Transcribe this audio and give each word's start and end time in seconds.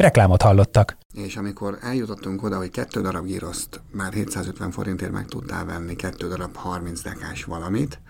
Reklámot 0.00 0.42
hallottak. 0.42 0.96
És 1.14 1.36
amikor 1.36 1.78
eljutottunk 1.80 2.42
oda, 2.42 2.56
hogy 2.56 2.70
kettő 2.70 3.00
darab 3.00 3.26
gíroszt 3.26 3.80
már 3.92 4.12
750 4.12 4.70
forintért 4.70 5.12
meg 5.12 5.26
tudtál 5.26 5.64
venni, 5.64 5.96
kettő 5.96 6.28
darab 6.28 6.56
30 6.56 7.02
dekás 7.02 7.44
valamit, 7.44 8.00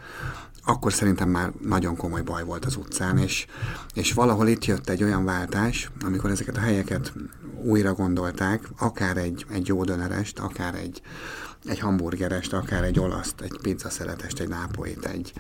akkor 0.65 0.93
szerintem 0.93 1.29
már 1.29 1.53
nagyon 1.61 1.97
komoly 1.97 2.23
baj 2.23 2.45
volt 2.45 2.65
az 2.65 2.77
utcán, 2.77 3.19
és, 3.19 3.47
és 3.95 4.13
valahol 4.13 4.49
itt 4.49 4.65
jött 4.65 4.89
egy 4.89 5.03
olyan 5.03 5.25
váltás, 5.25 5.91
amikor 6.05 6.31
ezeket 6.31 6.57
a 6.57 6.61
helyeket 6.61 7.13
újra 7.63 7.95
gondolták, 7.95 8.69
akár 8.79 9.17
egy, 9.17 9.47
egy 9.53 9.67
jó 9.67 9.85
dönerest, 9.85 10.39
akár 10.39 10.75
egy, 10.75 11.03
egy 11.69 11.79
hamburgerest, 11.79 12.53
akár 12.53 12.85
egy 12.85 12.99
olaszt, 12.99 13.41
egy 13.41 13.59
pizzaszeretest, 13.63 14.41
egy 14.41 14.49
nápoit, 14.49 15.05
egy, 15.05 15.33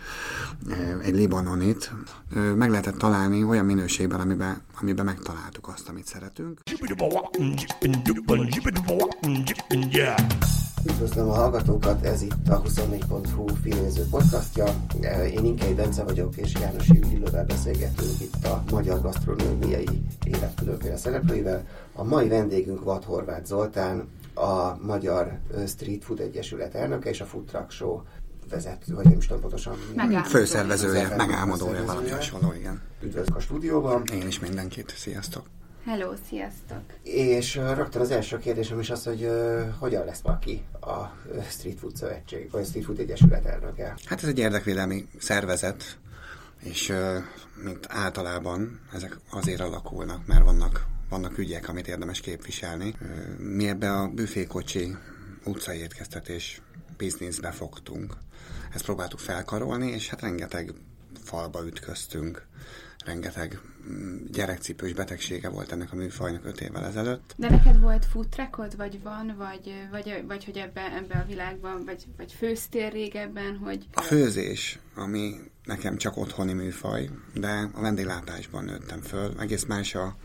egy 1.02 1.14
libanonit, 1.14 1.92
meg 2.54 2.70
lehetett 2.70 2.98
találni 2.98 3.44
olyan 3.44 3.64
minőségben, 3.64 4.20
amiben, 4.20 4.62
amiben 4.80 5.04
megtaláltuk 5.04 5.68
azt, 5.68 5.88
amit 5.88 6.06
szeretünk. 6.06 6.60
Üdvözlöm 10.86 11.28
a 11.28 11.34
hallgatókat, 11.34 12.04
ez 12.04 12.22
itt 12.22 12.48
a 12.48 12.62
24.hu 12.62 13.46
filmnéző 13.62 14.02
podcastja. 14.10 14.64
Én 15.30 15.44
Inkei 15.44 15.74
Bence 15.74 16.04
vagyok, 16.04 16.36
és 16.36 16.52
János 16.60 16.88
Illővel 16.88 17.44
beszélgetünk 17.44 18.20
itt 18.20 18.44
a 18.44 18.62
magyar 18.70 19.00
gasztronómiai 19.00 20.02
élet 20.24 20.54
különféle 20.54 20.96
szereplőivel. 20.96 21.66
A 21.92 22.04
mai 22.04 22.28
vendégünk 22.28 22.84
Vad 22.84 23.04
Horváth 23.04 23.44
Zoltán, 23.44 24.08
a 24.34 24.76
Magyar 24.82 25.38
Street 25.66 26.04
Food 26.04 26.20
Egyesület 26.20 26.74
elnöke 26.74 27.10
és 27.10 27.20
a 27.20 27.24
Food 27.24 27.44
Truck 27.44 27.70
Show 27.70 28.00
vezető, 28.50 28.94
vagy 28.94 29.04
nem 29.04 29.18
is 29.18 29.26
tudom 29.26 29.40
pontosan. 29.40 29.76
Főszervezője, 30.24 31.16
megálmodója, 31.16 31.84
valami 31.84 32.08
hasonló, 32.08 32.52
igen. 32.52 32.82
Üdvözlök 33.02 33.36
a 33.36 33.40
stúdióban. 33.40 34.02
Én 34.12 34.26
is 34.26 34.38
mindenkit, 34.38 34.94
sziasztok. 34.96 35.46
Hello, 35.84 36.12
sziasztok! 36.28 36.82
És 37.02 37.56
uh, 37.56 37.74
rögtön 37.74 38.00
az 38.00 38.10
első 38.10 38.38
kérdésem 38.38 38.80
is 38.80 38.90
az, 38.90 39.04
hogy 39.04 39.22
uh, 39.22 39.62
hogyan 39.78 40.04
lesz 40.04 40.20
valaki 40.20 40.64
a 40.80 40.96
Street 41.48 41.78
Food 41.78 41.96
Szövetség, 41.96 42.50
vagy 42.50 42.60
a 42.60 42.64
Street 42.64 42.84
Food 42.84 42.98
Egyesület 42.98 43.44
elnöke? 43.44 43.94
Hát 44.04 44.22
ez 44.22 44.28
egy 44.28 44.38
érdekvédelmi 44.38 45.08
szervezet, 45.18 45.98
és 46.58 46.88
uh, 46.88 47.16
mint 47.64 47.86
általában 47.88 48.80
ezek 48.92 49.18
azért 49.30 49.60
alakulnak, 49.60 50.26
mert 50.26 50.44
vannak 50.44 50.86
vannak 51.10 51.38
ügyek, 51.38 51.68
amit 51.68 51.88
érdemes 51.88 52.20
képviselni. 52.20 52.94
Mi 53.38 53.68
ebbe 53.68 53.92
a 53.92 54.08
büfékocsi 54.08 54.96
utcai 55.44 55.78
étkeztetés 55.78 56.60
bizniszbe 56.96 57.50
fogtunk. 57.50 58.16
Ezt 58.74 58.84
próbáltuk 58.84 59.18
felkarolni, 59.18 59.90
és 59.90 60.08
hát 60.08 60.20
rengeteg 60.20 60.72
falba 61.24 61.66
ütköztünk, 61.66 62.46
rengeteg 63.04 63.60
mm, 63.90 64.24
gyerekcipős 64.32 64.92
betegsége 64.92 65.48
volt 65.48 65.72
ennek 65.72 65.92
a 65.92 65.96
műfajnak 65.96 66.44
öt 66.44 66.60
évvel 66.60 66.84
ezelőtt. 66.84 67.34
De 67.36 67.48
neked 67.48 67.80
volt 67.80 68.04
food 68.04 68.28
trackod, 68.28 68.76
vagy 68.76 69.02
van, 69.02 69.34
vagy, 69.38 69.74
vagy, 69.90 70.24
vagy 70.26 70.44
hogy 70.44 70.56
ebbe, 70.56 70.92
ebbe 70.92 71.18
a 71.18 71.26
világban, 71.26 71.84
vagy, 71.84 72.04
vagy 72.16 72.32
főztél 72.32 72.90
régebben, 72.90 73.56
hogy... 73.56 73.86
A 73.92 74.00
főzés, 74.00 74.78
ami 74.94 75.34
nekem 75.64 75.96
csak 75.96 76.16
otthoni 76.16 76.52
műfaj, 76.52 77.10
de 77.34 77.70
a 77.72 77.80
vendéglátásban 77.80 78.64
nőttem 78.64 79.00
föl. 79.00 79.34
Egész 79.38 79.64
más 79.64 79.94
a, 79.94 80.16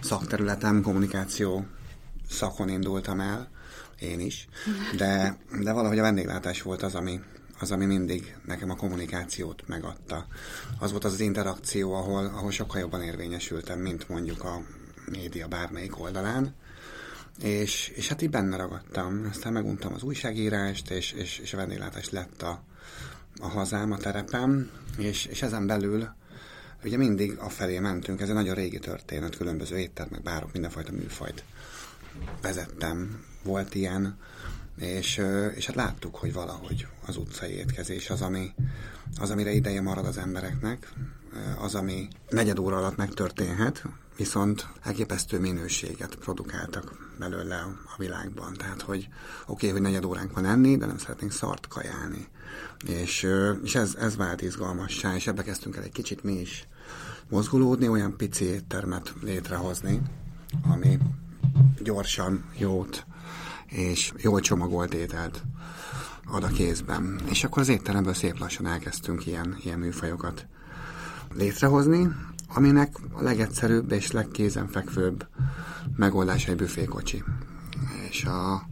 szakterületem, 0.00 0.82
kommunikáció 0.82 1.66
szakon 2.30 2.68
indultam 2.68 3.20
el, 3.20 3.48
én 4.00 4.20
is, 4.20 4.48
de, 4.96 5.36
de 5.62 5.72
valahogy 5.72 5.98
a 5.98 6.02
vendéglátás 6.02 6.62
volt 6.62 6.82
az, 6.82 6.94
ami, 6.94 7.20
az, 7.60 7.70
ami 7.70 7.84
mindig 7.84 8.36
nekem 8.44 8.70
a 8.70 8.76
kommunikációt 8.76 9.62
megadta. 9.66 10.26
Az 10.78 10.90
volt 10.90 11.04
az 11.04 11.12
az 11.12 11.20
interakció, 11.20 11.94
ahol, 11.94 12.24
ahol 12.24 12.50
sokkal 12.50 12.80
jobban 12.80 13.02
érvényesültem, 13.02 13.78
mint 13.78 14.08
mondjuk 14.08 14.44
a 14.44 14.62
média 15.10 15.48
bármelyik 15.48 16.00
oldalán. 16.00 16.54
És, 17.42 17.88
és 17.88 18.08
hát 18.08 18.22
így 18.22 18.30
benne 18.30 18.56
ragadtam. 18.56 19.26
Aztán 19.30 19.52
meguntam 19.52 19.94
az 19.94 20.02
újságírást, 20.02 20.90
és, 20.90 21.12
és, 21.12 21.38
és 21.38 21.52
a 21.52 21.56
vendéglátás 21.56 22.10
lett 22.10 22.42
a, 22.42 22.62
a 23.40 23.48
hazám, 23.48 23.92
a 23.92 23.96
terepem, 23.96 24.70
és, 24.96 25.24
és 25.24 25.42
ezen 25.42 25.66
belül 25.66 26.08
ugye 26.84 26.96
mindig 26.96 27.36
afelé 27.38 27.78
mentünk, 27.78 28.20
ez 28.20 28.28
egy 28.28 28.34
nagyon 28.34 28.54
régi 28.54 28.78
történet, 28.78 29.36
különböző 29.36 29.78
éttermek, 29.78 30.22
bárok, 30.22 30.52
mindenfajta 30.52 30.92
műfajt 30.92 31.44
vezettem, 32.42 33.24
volt 33.42 33.74
ilyen, 33.74 34.18
és, 34.76 35.22
és 35.54 35.66
hát 35.66 35.76
láttuk, 35.76 36.16
hogy 36.16 36.32
valahogy 36.32 36.86
az 37.06 37.16
utcai 37.16 37.52
étkezés 37.52 38.10
az, 38.10 38.22
ami, 38.22 38.54
az, 39.20 39.30
amire 39.30 39.50
ideje 39.50 39.80
marad 39.80 40.06
az 40.06 40.18
embereknek, 40.18 40.92
az, 41.60 41.74
ami 41.74 42.08
negyed 42.28 42.58
óra 42.58 42.76
alatt 42.76 42.96
megtörténhet, 42.96 43.82
viszont 44.18 44.66
elképesztő 44.82 45.40
minőséget 45.40 46.14
produkáltak 46.14 46.92
belőle 47.18 47.56
a 47.84 47.94
világban. 47.98 48.54
Tehát, 48.54 48.82
hogy 48.82 49.08
oké, 49.42 49.52
okay, 49.52 49.70
hogy 49.70 49.80
negyed 49.80 50.04
óránk 50.04 50.34
van 50.34 50.44
enni, 50.44 50.76
de 50.76 50.86
nem 50.86 50.98
szeretnénk 50.98 51.32
szart 51.32 51.68
kajálni. 51.68 52.28
És, 52.86 53.26
és 53.62 53.74
ez, 53.74 53.94
ez 53.94 54.16
vált 54.16 54.42
izgalmassá, 54.42 55.14
és 55.14 55.26
ebbe 55.26 55.42
kezdtünk 55.42 55.76
el 55.76 55.82
egy 55.82 55.92
kicsit 55.92 56.24
mi 56.24 56.32
is 56.32 56.68
mozgulódni, 57.28 57.88
olyan 57.88 58.16
pici 58.16 58.44
éttermet 58.44 59.14
létrehozni, 59.22 60.00
ami 60.62 60.98
gyorsan, 61.82 62.44
jót 62.56 63.06
és 63.66 64.12
jól 64.16 64.40
csomagolt 64.40 64.94
ételt 64.94 65.42
ad 66.26 66.44
a 66.44 66.48
kézben. 66.48 67.20
És 67.30 67.44
akkor 67.44 67.62
az 67.62 67.68
étteremből 67.68 68.14
szép 68.14 68.38
lassan 68.38 68.66
elkezdtünk 68.66 69.26
ilyen, 69.26 69.56
ilyen 69.64 69.78
műfajokat 69.78 70.46
létrehozni, 71.34 72.08
aminek 72.54 72.96
a 73.12 73.22
legegyszerűbb 73.22 73.92
és 73.92 74.10
legkézenfekvőbb 74.10 75.26
megoldása 75.96 76.50
egy 76.50 76.56
büfékocsi. 76.56 77.24
És 78.08 78.24
a, 78.24 78.62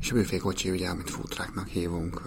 és 0.00 0.10
a 0.10 0.14
büfékocsi, 0.14 0.70
ugye, 0.70 0.88
amit 0.88 1.10
futráknak 1.10 1.66
hívunk 1.66 2.22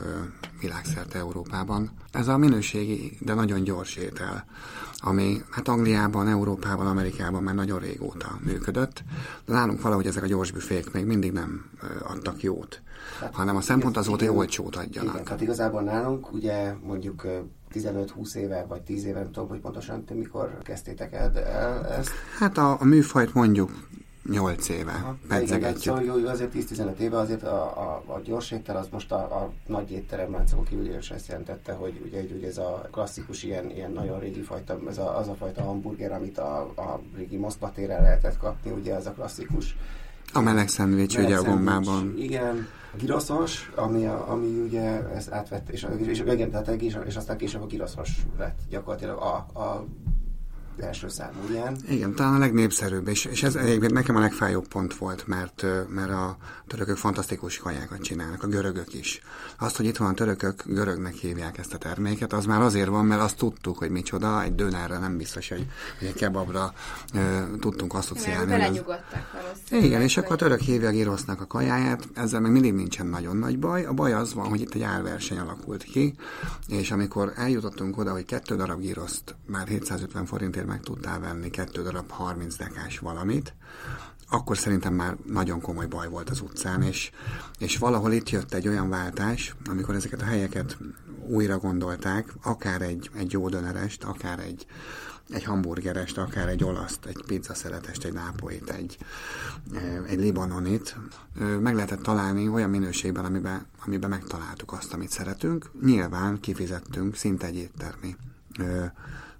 világszerte 0.61 1.17
Európában. 1.17 1.91
Ez 2.11 2.27
a 2.27 2.37
minőségi, 2.37 3.17
de 3.19 3.33
nagyon 3.33 3.63
gyors 3.63 3.95
étel, 3.95 4.45
ami 4.97 5.41
hát 5.49 5.67
Angliában, 5.67 6.27
Európában, 6.27 6.87
Amerikában 6.87 7.43
már 7.43 7.55
nagyon 7.55 7.79
régóta 7.79 8.39
működött, 8.43 9.03
de 9.45 9.53
nálunk 9.53 9.81
valahogy 9.81 10.07
ezek 10.07 10.23
a 10.23 10.27
gyors 10.27 10.51
büfék 10.51 10.91
még 10.91 11.05
mindig 11.05 11.31
nem 11.31 11.65
adtak 12.03 12.41
jót, 12.41 12.81
hát, 13.19 13.33
hanem 13.33 13.55
a 13.55 13.61
szempont 13.61 13.97
az 13.97 14.07
volt, 14.07 14.19
hogy 14.19 14.29
olcsót 14.29 14.75
adjanak. 14.75 15.13
Igen, 15.13 15.25
hát 15.27 15.41
igazából 15.41 15.81
nálunk 15.81 16.33
ugye 16.33 16.73
mondjuk 16.83 17.25
15-20 17.73 18.35
éve, 18.35 18.65
vagy 18.67 18.81
10 18.81 19.05
éve, 19.05 19.19
nem 19.19 19.31
tudom, 19.31 19.49
hogy 19.49 19.59
pontosan 19.59 20.05
te 20.05 20.13
mikor 20.13 20.57
kezdtétek 20.61 21.13
el, 21.13 21.37
el 21.39 21.85
ezt? 21.85 22.11
Hát 22.39 22.57
a, 22.57 22.77
a 22.79 22.85
műfajt 22.85 23.33
mondjuk 23.33 23.71
8 24.29 24.69
éve 24.69 25.15
pedzegetjük. 25.27 25.97
Szóval 25.97 26.27
azért 26.27 26.53
10-15 26.55 26.97
éve 26.97 27.17
azért 27.17 27.43
a, 27.43 27.63
a, 27.63 28.03
a 28.05 28.19
gyors 28.23 28.51
étel 28.51 28.77
az 28.77 28.87
most 28.91 29.11
a, 29.11 29.15
a 29.15 29.51
nagy 29.67 29.91
étteremláncokon 29.91 30.65
kívül 30.65 30.97
is 30.97 31.11
ezt 31.11 31.27
jelentette, 31.27 31.73
hogy 31.73 32.01
ugye, 32.05 32.21
ugye 32.37 32.47
ez 32.47 32.57
a 32.57 32.87
klasszikus 32.91 33.43
ilyen, 33.43 33.69
ilyen 33.69 33.91
nagyon 33.91 34.19
régi 34.19 34.41
fajta, 34.41 34.79
ez 34.89 34.97
a, 34.97 35.17
az 35.17 35.27
a 35.27 35.35
fajta 35.35 35.63
hamburger, 35.63 36.11
amit 36.11 36.37
a, 36.37 36.59
a 36.61 37.01
régi 37.15 37.37
Moszkva 37.37 37.71
téren 37.71 38.01
lehetett 38.01 38.37
kapni, 38.37 38.71
ugye 38.71 38.95
ez 38.95 39.05
a 39.05 39.11
klasszikus 39.11 39.75
a 40.33 40.41
meleg 40.41 40.67
szendvics, 40.67 41.17
ugye 41.17 41.37
a 41.37 41.43
gombában. 41.43 42.13
Igen, 42.17 42.67
a 42.93 42.97
giraszos, 42.97 43.71
ami, 43.75 44.05
a, 44.05 44.31
ami 44.31 44.59
ugye 44.59 45.07
ezt 45.15 45.31
átvett, 45.31 45.69
és, 45.69 45.87
és, 45.97 46.19
igen, 46.19 46.49
tehát, 46.49 46.67
és, 46.67 46.97
és 47.05 47.15
aztán 47.15 47.37
később 47.37 47.61
a 47.61 47.65
giraszos 47.65 48.09
lett 48.37 48.59
gyakorlatilag 48.69 49.17
a, 49.17 49.59
a 49.59 49.85
első 50.77 51.09
számú 51.09 51.39
ilyen. 51.49 51.77
Igen, 51.89 52.13
talán 52.15 52.33
a 52.33 52.37
legnépszerűbb, 52.37 53.07
és, 53.07 53.25
és 53.25 53.43
ez 53.43 53.55
egyébként 53.55 53.93
nekem 53.93 54.15
a 54.15 54.19
legfájóbb 54.19 54.67
pont 54.67 54.95
volt, 54.95 55.27
mert, 55.27 55.65
mert 55.87 56.11
a 56.11 56.37
törökök 56.67 56.97
fantasztikus 56.97 57.57
kajákat 57.57 58.01
csinálnak, 58.01 58.43
a 58.43 58.47
görögök 58.47 58.93
is. 58.93 59.21
Azt, 59.59 59.77
hogy 59.77 59.85
itt 59.85 59.97
van 59.97 60.09
a 60.09 60.13
törökök, 60.13 60.63
görögnek 60.65 61.13
hívják 61.13 61.57
ezt 61.57 61.73
a 61.73 61.77
terméket, 61.77 62.33
az 62.33 62.45
már 62.45 62.61
azért 62.61 62.87
van, 62.87 63.05
mert 63.05 63.21
azt 63.21 63.37
tudtuk, 63.37 63.77
hogy 63.77 63.89
micsoda, 63.89 64.43
egy 64.43 64.55
dönerre 64.55 64.97
nem 64.97 65.17
biztos, 65.17 65.49
hogy, 65.49 65.67
hogy 65.99 66.07
egy 66.07 66.13
kebabra 66.13 66.73
e, 67.13 67.47
tudtunk 67.59 67.93
asszociálni. 67.93 68.51
Belenyugodtak 68.51 69.51
Igen, 69.69 70.01
és 70.01 70.17
akkor 70.17 70.31
a 70.31 70.35
török 70.35 70.59
hívja 70.59 70.87
a 70.87 70.91
girosznak 70.91 71.41
a 71.41 71.47
kajáját, 71.47 72.07
ezzel 72.13 72.39
még 72.39 72.51
mindig 72.51 72.73
nincsen 72.73 73.05
nagyon 73.05 73.37
nagy 73.37 73.59
baj. 73.59 73.85
A 73.85 73.93
baj 73.93 74.13
az 74.13 74.33
van, 74.33 74.47
hogy 74.47 74.61
itt 74.61 74.73
egy 74.73 74.81
árverseny 74.81 75.39
alakult 75.39 75.83
ki, 75.83 76.15
és 76.67 76.91
amikor 76.91 77.33
eljutottunk 77.35 77.97
oda, 77.97 78.11
hogy 78.11 78.25
kettő 78.25 78.55
darab 78.55 78.79
giroszt 78.79 79.35
már 79.45 79.67
750 79.67 80.25
forintért 80.25 80.62
meg 80.65 80.81
tudtál 80.81 81.19
venni 81.19 81.49
kettő 81.49 81.81
darab 81.81 82.09
30 82.09 82.55
dekás 82.55 82.99
valamit, 82.99 83.53
akkor 84.29 84.57
szerintem 84.57 84.93
már 84.93 85.17
nagyon 85.27 85.61
komoly 85.61 85.85
baj 85.85 86.09
volt 86.09 86.29
az 86.29 86.41
utcán, 86.41 86.81
és, 86.81 87.11
és 87.57 87.77
valahol 87.77 88.11
itt 88.11 88.29
jött 88.29 88.53
egy 88.53 88.67
olyan 88.67 88.89
váltás, 88.89 89.55
amikor 89.69 89.95
ezeket 89.95 90.21
a 90.21 90.25
helyeket 90.25 90.77
újra 91.27 91.57
gondolták, 91.57 92.33
akár 92.43 92.81
egy, 92.81 93.09
egy 93.15 93.31
jó 93.31 93.49
dönerest, 93.49 94.03
akár 94.03 94.39
egy, 94.39 94.65
egy 95.29 95.43
hamburgerest, 95.43 96.17
akár 96.17 96.47
egy 96.47 96.63
olaszt, 96.63 97.05
egy 97.05 97.23
pizzaszeretest, 97.27 98.03
egy 98.03 98.13
nápoit, 98.13 98.69
egy, 98.69 98.97
egy 100.07 100.19
libanonit, 100.19 100.95
meg 101.59 101.75
lehetett 101.75 102.01
találni 102.01 102.47
olyan 102.47 102.69
minőségben, 102.69 103.25
amiben, 103.25 103.65
amiben 103.85 104.09
megtaláltuk 104.09 104.71
azt, 104.71 104.93
amit 104.93 105.09
szeretünk. 105.09 105.71
Nyilván 105.81 106.39
kifizettünk 106.39 107.15
szinte 107.15 107.47
egy 107.47 107.55
éttermi 107.55 108.15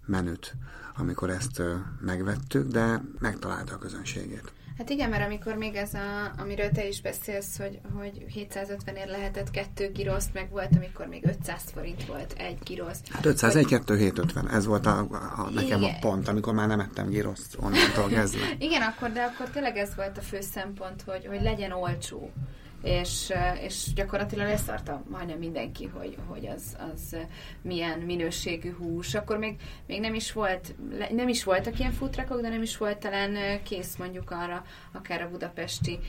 menüt, 0.06 0.56
amikor 0.96 1.30
ezt 1.30 1.62
megvettük, 2.00 2.68
de 2.68 3.02
megtalálta 3.20 3.74
a 3.74 3.78
közönségét. 3.78 4.54
Hát 4.78 4.90
igen, 4.90 5.10
mert 5.10 5.26
amikor 5.26 5.56
még 5.56 5.76
ez, 5.76 5.94
a, 5.94 6.32
amiről 6.38 6.70
te 6.70 6.88
is 6.88 7.02
beszélsz, 7.02 7.58
hogy, 7.58 7.80
hogy 7.98 8.26
750 8.28 8.96
ér 8.96 9.08
lehetett 9.08 9.52
kettő 9.52 9.92
giroszt, 9.92 10.34
meg 10.34 10.50
volt, 10.50 10.76
amikor 10.76 11.08
még 11.08 11.26
500 11.26 11.62
forint 11.74 12.06
volt 12.06 12.34
egy 12.38 12.58
girosz. 12.64 13.00
Hát 13.10 13.26
500, 13.26 13.56
egy, 13.56 13.66
kettő, 13.66 13.98
750, 13.98 14.50
ez 14.50 14.66
volt 14.66 14.86
a, 14.86 15.00
a, 15.38 15.50
nekem 15.50 15.82
igen. 15.82 15.96
a 15.96 16.00
pont, 16.00 16.28
amikor 16.28 16.54
már 16.54 16.68
nem 16.68 16.80
ettem 16.80 17.10
giroszt 17.10 17.58
onnantól 17.60 18.08
kezdve. 18.08 18.46
igen, 18.68 18.82
akkor, 18.82 19.12
de 19.12 19.22
akkor 19.22 19.50
tényleg 19.50 19.78
ez 19.78 19.96
volt 19.96 20.18
a 20.18 20.22
fő 20.22 20.42
szempont, 20.42 21.02
hogy, 21.02 21.26
hogy 21.26 21.42
legyen 21.42 21.72
olcsó 21.72 22.32
és, 22.84 23.34
és 23.62 23.94
gyakorlatilag 23.96 24.48
leszarta 24.48 25.04
majdnem 25.10 25.38
mindenki, 25.38 25.86
hogy, 25.86 26.18
hogy 26.28 26.48
az, 26.48 26.78
az 26.94 27.16
milyen 27.62 28.00
minőségű 28.00 28.74
hús. 28.74 29.16
Akkor 29.16 29.38
még, 29.38 29.56
még 29.88 30.00
nem 30.00 30.14
is 30.14 30.32
volt, 30.32 30.76
nem 31.12 31.28
is 31.28 31.44
voltak 31.44 31.80
ilyen 31.80 31.92
futrakok, 31.92 32.42
de 32.42 32.50
nem 32.50 32.62
is 32.62 32.78
volt 32.78 32.98
talán 32.98 33.64
kész 33.64 33.96
mondjuk 33.96 34.32
arra, 34.32 34.64
akár 34.92 35.22
a 35.22 35.30
budapesti 35.30 36.00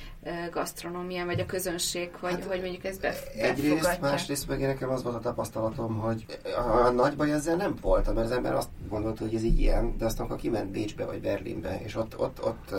gasztronómia, 0.50 1.24
vagy 1.24 1.40
a 1.40 1.46
közönség, 1.46 2.14
hogy, 2.14 2.30
hát, 2.30 2.44
hogy 2.44 2.60
mondjuk 2.60 2.84
ezt 2.84 3.00
befogadja. 3.00 3.44
Egyrészt, 3.44 4.00
másrészt 4.00 4.48
meg 4.48 4.60
nekem 4.60 4.90
az 4.90 5.02
volt 5.02 5.14
a 5.14 5.20
tapasztalatom, 5.20 5.98
hogy 5.98 6.24
a, 6.56 6.86
a 6.86 6.90
nagy 6.90 7.16
baj 7.16 7.32
ezzel 7.32 7.56
nem 7.56 7.74
volt, 7.80 8.14
mert 8.14 8.26
az 8.26 8.30
ember 8.30 8.54
azt 8.54 8.68
gondolta, 8.88 9.24
hogy 9.24 9.34
ez 9.34 9.42
így 9.42 9.60
ilyen, 9.60 9.96
de 9.98 10.04
aztán, 10.04 10.28
ha 10.28 10.36
kiment 10.36 10.70
Bécsbe 10.70 11.04
vagy 11.04 11.20
Berlinbe, 11.20 11.80
és 11.84 11.96
ott, 11.96 12.18
ott, 12.18 12.44
ott 12.44 12.70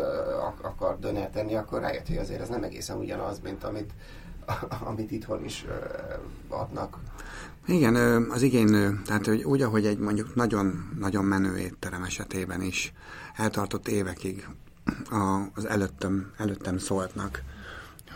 akar 0.62 1.00
döner 1.00 1.30
tenni, 1.30 1.56
akkor 1.56 1.82
rájött, 1.82 2.08
hogy 2.08 2.18
azért 2.18 2.42
ez 2.42 2.50
nem 2.50 2.64
egészen 2.64 2.98
ugyanaz, 2.98 3.40
mint 3.40 3.64
amit 3.64 3.85
amit, 4.46 4.74
amit 4.90 5.12
itthon 5.12 5.44
is 5.44 5.66
adnak. 6.48 6.98
Igen, 7.68 7.96
az 8.30 8.42
igény. 8.42 9.02
Tehát 9.06 9.26
hogy 9.26 9.44
úgy, 9.44 9.62
ahogy 9.62 9.86
egy 9.86 9.98
mondjuk 9.98 10.36
nagyon-nagyon 10.36 11.26
menő 11.26 11.58
étterem 11.58 12.04
esetében 12.04 12.62
is 12.62 12.94
eltartott 13.36 13.88
évekig 13.88 14.48
az 15.54 15.66
előttem, 15.66 16.32
előttem 16.38 16.78
szóltnak, 16.78 17.42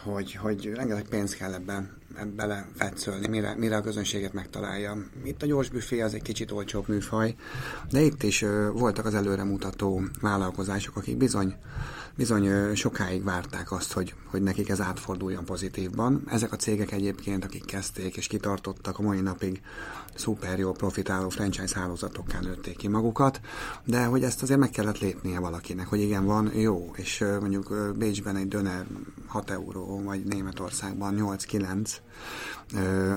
hogy, 0.04 0.36
hogy 0.36 0.71
rengeteg 0.74 1.07
pénz 1.07 1.36
kell 1.36 1.54
ebben 1.54 1.98
bele 2.36 2.68
fetszölni, 2.75 3.27
mire, 3.27 3.56
mire 3.56 3.77
a 3.77 3.81
közönséget 3.81 4.33
megtalálja. 4.33 4.98
Itt 5.24 5.44
a 5.44 5.45
gyors 5.45 5.69
büfé 5.69 6.01
az 6.01 6.13
egy 6.13 6.21
kicsit 6.21 6.51
olcsóbb 6.51 6.88
műfaj, 6.88 7.36
de 7.92 8.01
itt 8.01 8.24
is 8.24 8.45
voltak 8.74 9.06
az 9.06 9.13
előremutató 9.13 10.01
vállalkozások, 10.21 10.95
akik 10.95 11.18
bizony 11.18 11.56
bizony 12.19 12.75
sokáig 12.75 13.24
várták 13.24 13.71
azt, 13.71 13.94
hogy, 13.94 14.13
hogy 14.25 14.42
nekik 14.42 14.69
ez 14.69 14.81
átforduljon 14.81 15.45
pozitívban. 15.45 16.24
Ezek 16.27 16.51
a 16.51 16.56
cégek 16.56 16.92
egyébként, 16.92 17.44
akik 17.44 17.66
kezdték 17.66 18.18
és 18.18 18.27
kitartottak 18.27 19.00
a 19.00 19.01
mai 19.01 19.21
napig 19.21 19.62
szuper 20.16 20.60
jó 20.60 20.71
profitáló 20.71 21.30
franchise 21.30 21.80
hálózatokká 21.80 22.39
nőtték 22.39 22.77
ki 22.77 22.88
magukat, 22.88 23.42
de 23.86 24.06
hogy 24.06 24.24
ezt 24.24 24.42
azért 24.42 24.60
meg 24.60 24.69
kellett 24.69 25.00
lépnie 25.00 25.39
valakinek, 25.39 25.88
hogy 25.88 26.00
igen, 26.00 26.25
van 26.25 26.51
jó, 26.54 26.92
és 26.95 27.25
mondjuk 27.39 27.95
Bécsben 27.98 28.36
egy 28.36 28.48
döner 28.48 28.86
6 29.27 29.50
euró, 29.50 30.01
vagy 30.04 30.24
Németországban 30.24 31.16
8-9, 31.18 31.89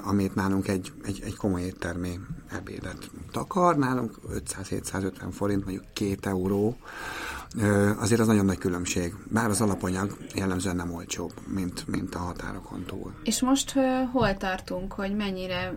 amit 0.03 0.35
nálunk 0.35 0.69
egy, 0.69 0.93
egy, 1.05 1.23
egy 1.25 1.37
komoly 1.37 1.63
éttermi 1.63 2.19
ebédet 2.51 3.11
takar, 3.31 3.77
nálunk 3.77 4.19
500-750 4.35 5.13
forint, 5.31 5.65
mondjuk 5.65 5.85
2 5.93 6.17
euró, 6.21 6.77
azért 7.99 8.21
az 8.21 8.27
nagyon 8.27 8.45
nagy 8.45 8.59
különbség. 8.59 9.15
Bár 9.31 9.51
az 9.51 9.61
alapanyag 9.61 10.17
jellemzően 10.35 10.77
nem 10.77 10.95
olcsóbb, 10.95 11.33
mint, 11.47 11.89
mint 11.89 12.15
a 12.15 12.19
határokon 12.19 12.85
túl. 12.87 13.13
És 13.25 13.41
most 13.41 13.75
hol 14.13 14.37
tartunk, 14.37 14.93
hogy 14.93 15.17
mennyire 15.17 15.75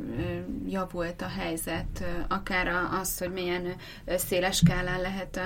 javult 0.68 1.22
a 1.22 1.27
helyzet, 1.27 2.04
akár 2.27 2.68
az, 3.01 3.18
hogy 3.18 3.31
milyen 3.31 3.63
széles 4.06 4.56
skálán 4.56 5.01
lehet 5.01 5.39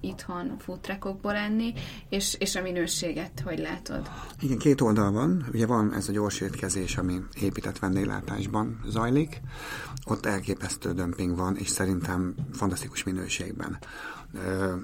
itthon 0.00 0.56
futrekokból 0.58 1.34
enni, 1.34 1.72
és, 2.08 2.36
és 2.38 2.56
a 2.56 2.62
minőséget, 2.62 3.42
hogy 3.44 3.58
látod? 3.58 4.10
Igen, 4.40 4.58
két 4.58 4.80
oldal 4.80 5.10
van. 5.10 5.46
Ugye 5.52 5.66
van 5.66 5.94
ez 5.94 6.08
a 6.08 6.12
gyors 6.12 6.40
étkezés, 6.40 6.96
ami 6.96 7.20
épített 7.40 7.78
vendéglátásban 7.78 8.80
zajlik. 8.86 9.40
Ott 10.06 10.26
elképesztő 10.26 10.92
dömping 10.92 11.36
van, 11.36 11.56
és 11.56 11.68
szerintem 11.68 12.34
fantasztikus 12.52 13.04
minőségben. 13.04 13.78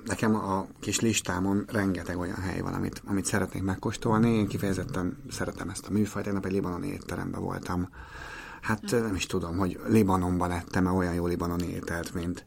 Nekem 0.05 0.35
a 0.35 0.67
kis 0.81 1.01
listámon 1.01 1.65
rengeteg 1.73 2.19
olyan 2.19 2.41
hely 2.41 2.61
van, 2.61 2.75
amit, 2.75 3.03
amit 3.07 3.25
szeretnék 3.25 3.63
megkóstolni. 3.63 4.31
Én 4.31 4.47
kifejezetten 4.47 5.17
szeretem 5.31 5.69
ezt 5.69 5.87
a 5.87 5.93
műfajt. 5.93 6.25
Tegnap 6.25 6.45
egy 6.45 6.53
libanoni 6.53 6.87
étteremben 6.87 7.41
voltam. 7.41 7.89
Hát 8.67 8.91
nem 8.91 9.15
is 9.15 9.27
tudom, 9.27 9.57
hogy 9.57 9.81
Libanonban 9.89 10.51
ettem-e 10.51 10.91
olyan 10.91 11.15
jó 11.15 11.27
libanoni 11.27 11.67
ételt, 11.67 12.15
mint, 12.15 12.45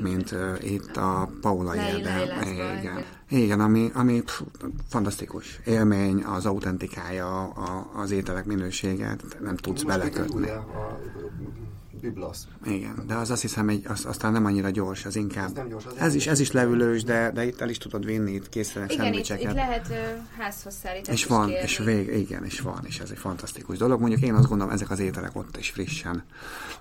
mint 0.00 0.32
uh, 0.32 0.72
itt 0.72 0.96
a 0.96 1.30
Paula 1.40 1.76
Érde. 1.76 2.38
Igen, 2.46 3.04
igen 3.28 3.60
ami, 3.60 3.90
ami 3.94 4.22
pff, 4.22 4.40
fantasztikus 4.88 5.60
élmény, 5.64 6.24
az 6.24 6.46
autentikája, 6.46 7.42
a, 7.42 7.90
az 7.94 8.10
ételek 8.10 8.44
minősége, 8.44 9.16
nem 9.40 9.56
tudsz 9.56 9.82
belekötni. 9.82 10.48
A, 10.48 11.00
biblasz. 12.04 12.46
Igen, 12.64 13.02
de 13.06 13.14
az 13.14 13.30
azt 13.30 13.42
hiszem, 13.42 13.68
egy, 13.68 13.84
az, 13.88 14.04
aztán 14.04 14.32
nem 14.32 14.44
annyira 14.44 14.70
gyors, 14.70 15.04
az 15.04 15.16
inkább. 15.16 15.46
Ez, 15.46 15.52
nem 15.52 15.68
gyors, 15.68 15.86
az 15.86 15.92
ez, 15.96 16.14
is, 16.14 16.26
ez 16.26 16.40
is 16.40 16.52
leülős, 16.52 17.04
de, 17.04 17.30
de 17.30 17.44
itt 17.44 17.60
el 17.60 17.68
is 17.68 17.78
tudod 17.78 18.04
vinni, 18.04 18.32
itt 18.32 18.48
készülnek 18.48 18.92
Igen, 18.92 19.12
itt, 19.12 19.28
itt 19.28 19.52
lehet 19.52 19.88
ö, 19.90 19.94
házhoz 20.38 20.74
szállítani. 20.82 21.16
És 21.16 21.26
van, 21.26 21.50
és 21.50 21.78
vég, 21.78 22.08
igen, 22.08 22.44
és 22.44 22.60
van, 22.60 22.80
és 22.86 22.98
ez 22.98 23.10
egy 23.10 23.18
fantasztikus 23.18 23.78
dolog. 23.78 24.00
Mondjuk 24.00 24.20
én 24.20 24.34
azt 24.34 24.48
gondolom, 24.48 24.72
ezek 24.72 24.90
az 24.90 24.98
ételek 24.98 25.36
ott 25.36 25.56
is 25.56 25.70
frissen 25.70 26.24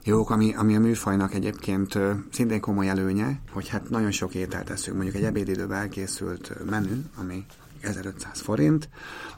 jók, 0.04 0.30
ami, 0.30 0.54
ami 0.56 0.76
a 0.76 0.80
műfajnak 0.80 1.34
egyébként 1.34 1.96
ö, 1.96 2.12
szintén 2.32 2.60
komoly 2.60 2.90
előnye, 2.90 3.40
hogy 3.52 3.68
hát 3.68 3.90
nagyon 3.90 4.12
sok 4.12 4.36
ételt 4.36 4.66
teszünk. 4.66 4.96
Mondjuk 4.96 5.18
egy 5.18 5.24
ebédidőben 5.24 5.80
elkészült 5.80 6.70
menü, 6.70 7.04
ami 7.16 7.46
1500 7.84 8.40
forint, 8.40 8.90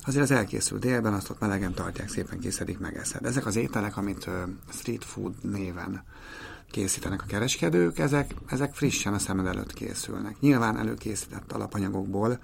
azért 0.06 0.24
az 0.24 0.32
elkészül 0.32 0.80
délben, 0.80 1.14
azt 1.14 1.30
ott 1.30 1.40
melegen 1.40 1.74
tartják, 1.74 2.10
szépen 2.10 2.40
készedik, 2.40 2.80
megeszed. 2.80 3.26
Ezek 3.26 3.46
az 3.46 3.56
ételek, 3.56 3.98
amit 3.98 4.30
street 4.70 5.06
food 5.06 5.34
néven 5.42 6.04
készítenek 6.72 7.22
a 7.22 7.26
kereskedők, 7.26 8.00
ezek, 8.00 8.36
ezek 8.48 8.74
frissen 8.74 9.14
a 9.14 9.20
szemed 9.20 9.46
előtt 9.46 9.74
készülnek. 9.74 10.40
Nyilván 10.40 10.78
előkészített 10.78 11.52
alapanyagokból, 11.52 12.40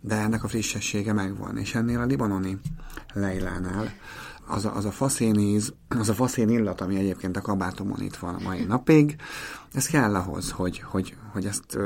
de 0.00 0.14
ennek 0.14 0.44
a 0.44 0.48
frissessége 0.48 1.12
megvan. 1.12 1.56
És 1.56 1.74
ennél 1.74 2.00
a 2.00 2.04
libanoni 2.04 2.58
lejlánál 3.12 3.92
az 4.46 4.64
a, 4.64 4.76
az 4.76 4.84
a 4.84 4.90
faszéníz, 4.90 5.72
az 5.88 6.08
a 6.08 6.14
faszén 6.14 6.48
illat, 6.48 6.80
ami 6.80 6.96
egyébként 6.96 7.36
a 7.36 7.40
kabátomon 7.40 8.02
itt 8.02 8.16
van 8.16 8.34
a 8.34 8.42
mai 8.42 8.64
napig, 8.64 9.16
ez 9.72 9.86
kell 9.86 10.14
ahhoz, 10.14 10.50
hogy, 10.50 10.80
hogy, 10.80 11.16
hogy 11.32 11.46
ezt 11.46 11.78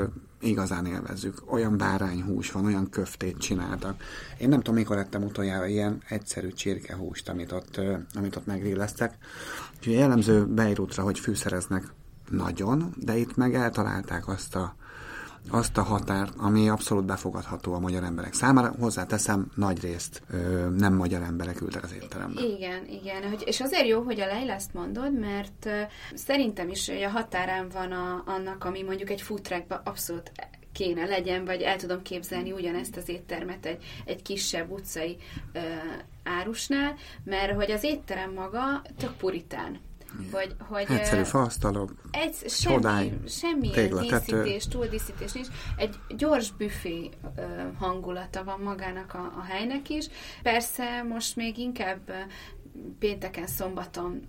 igazán 0.45 0.87
élvezzük. 0.87 1.53
Olyan 1.53 1.77
bárányhús 1.77 2.53
van, 2.53 2.65
olyan 2.65 2.91
köftét 2.91 3.39
csináltak. 3.39 4.03
Én 4.39 4.49
nem 4.49 4.59
tudom, 4.59 4.75
mikor 4.75 4.97
lettem 4.97 5.23
utoljára 5.23 5.67
ilyen 5.67 6.03
egyszerű 6.09 6.49
csirkehúst, 6.49 7.29
amit 7.29 7.53
ott, 7.53 7.81
amit 8.15 8.37
ott 8.37 8.47
megrilleztek. 8.47 9.15
Úgyhogy 9.77 9.95
jellemző 9.95 10.47
Beirutra, 10.47 11.03
hogy 11.03 11.19
fűszereznek 11.19 11.85
nagyon, 12.31 12.95
de 12.97 13.17
itt 13.17 13.37
meg 13.37 13.55
eltalálták 13.55 14.29
azt 14.29 14.55
a 14.55 14.75
azt 15.51 15.77
a 15.77 15.83
határt, 15.83 16.33
ami 16.37 16.69
abszolút 16.69 17.05
befogadható 17.05 17.75
a 17.75 17.79
magyar 17.79 18.03
emberek 18.03 18.33
számára. 18.33 18.75
Hozzáteszem, 18.79 19.51
nagy 19.55 19.81
részt 19.81 20.23
ö, 20.31 20.69
nem 20.69 20.95
magyar 20.95 21.23
emberek 21.23 21.61
ültek 21.61 21.83
az 21.83 21.95
étterembe. 22.03 22.41
Igen, 22.41 22.87
igen. 22.89 23.23
És 23.45 23.61
azért 23.61 23.87
jó, 23.87 24.03
hogy 24.03 24.21
a 24.21 24.27
Leila 24.27 24.53
ezt 24.53 24.75
mondod, 24.75 25.19
mert 25.19 25.69
szerintem 26.15 26.69
is 26.69 26.89
hogy 26.89 27.03
a 27.03 27.09
határán 27.09 27.69
van 27.69 27.93
a, 27.93 28.23
annak, 28.27 28.65
ami 28.65 28.83
mondjuk 28.83 29.11
egy 29.11 29.23
futrákban 29.23 29.81
abszolút 29.85 30.33
kéne 30.73 31.05
legyen, 31.05 31.45
vagy 31.45 31.61
el 31.61 31.77
tudom 31.77 32.03
képzelni 32.03 32.53
ugyanezt 32.53 32.97
az 32.97 33.09
éttermet 33.09 33.67
egy, 33.67 33.85
egy 34.05 34.23
kisebb 34.23 34.71
utcai 34.71 35.17
ö, 35.53 35.59
árusnál, 36.25 36.95
mert 37.25 37.53
hogy 37.53 37.71
az 37.71 37.83
étterem 37.83 38.33
maga 38.33 38.83
tök 38.99 39.17
puritán. 39.17 39.81
Hogy, 40.33 40.57
hogy, 40.59 40.87
Egyszerű 40.89 41.23
faasztalok, 41.23 41.95
egy, 42.11 42.35
semmi, 42.49 42.75
csodály, 42.75 43.13
semmi 43.27 43.71
díszítés, 43.71 44.69
túldíszítés 44.69 45.33
nincs. 45.33 45.47
Egy 45.77 45.95
gyors 46.17 46.53
büfé 46.53 47.11
hangulata 47.79 48.45
van 48.45 48.61
magának 48.61 49.15
a, 49.15 49.33
a 49.39 49.43
helynek 49.43 49.89
is. 49.89 50.07
Persze 50.43 51.03
most 51.03 51.37
még 51.37 51.59
inkább 51.59 52.13
pénteken, 52.99 53.47
szombaton 53.47 54.23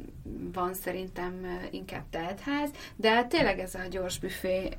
van 0.53 0.73
szerintem 0.73 1.33
inkább 1.71 2.03
teltház, 2.09 2.69
de 2.95 3.23
tényleg 3.23 3.59
ez 3.59 3.75
a 3.75 3.87
gyors 3.89 4.19
büfé, 4.19 4.69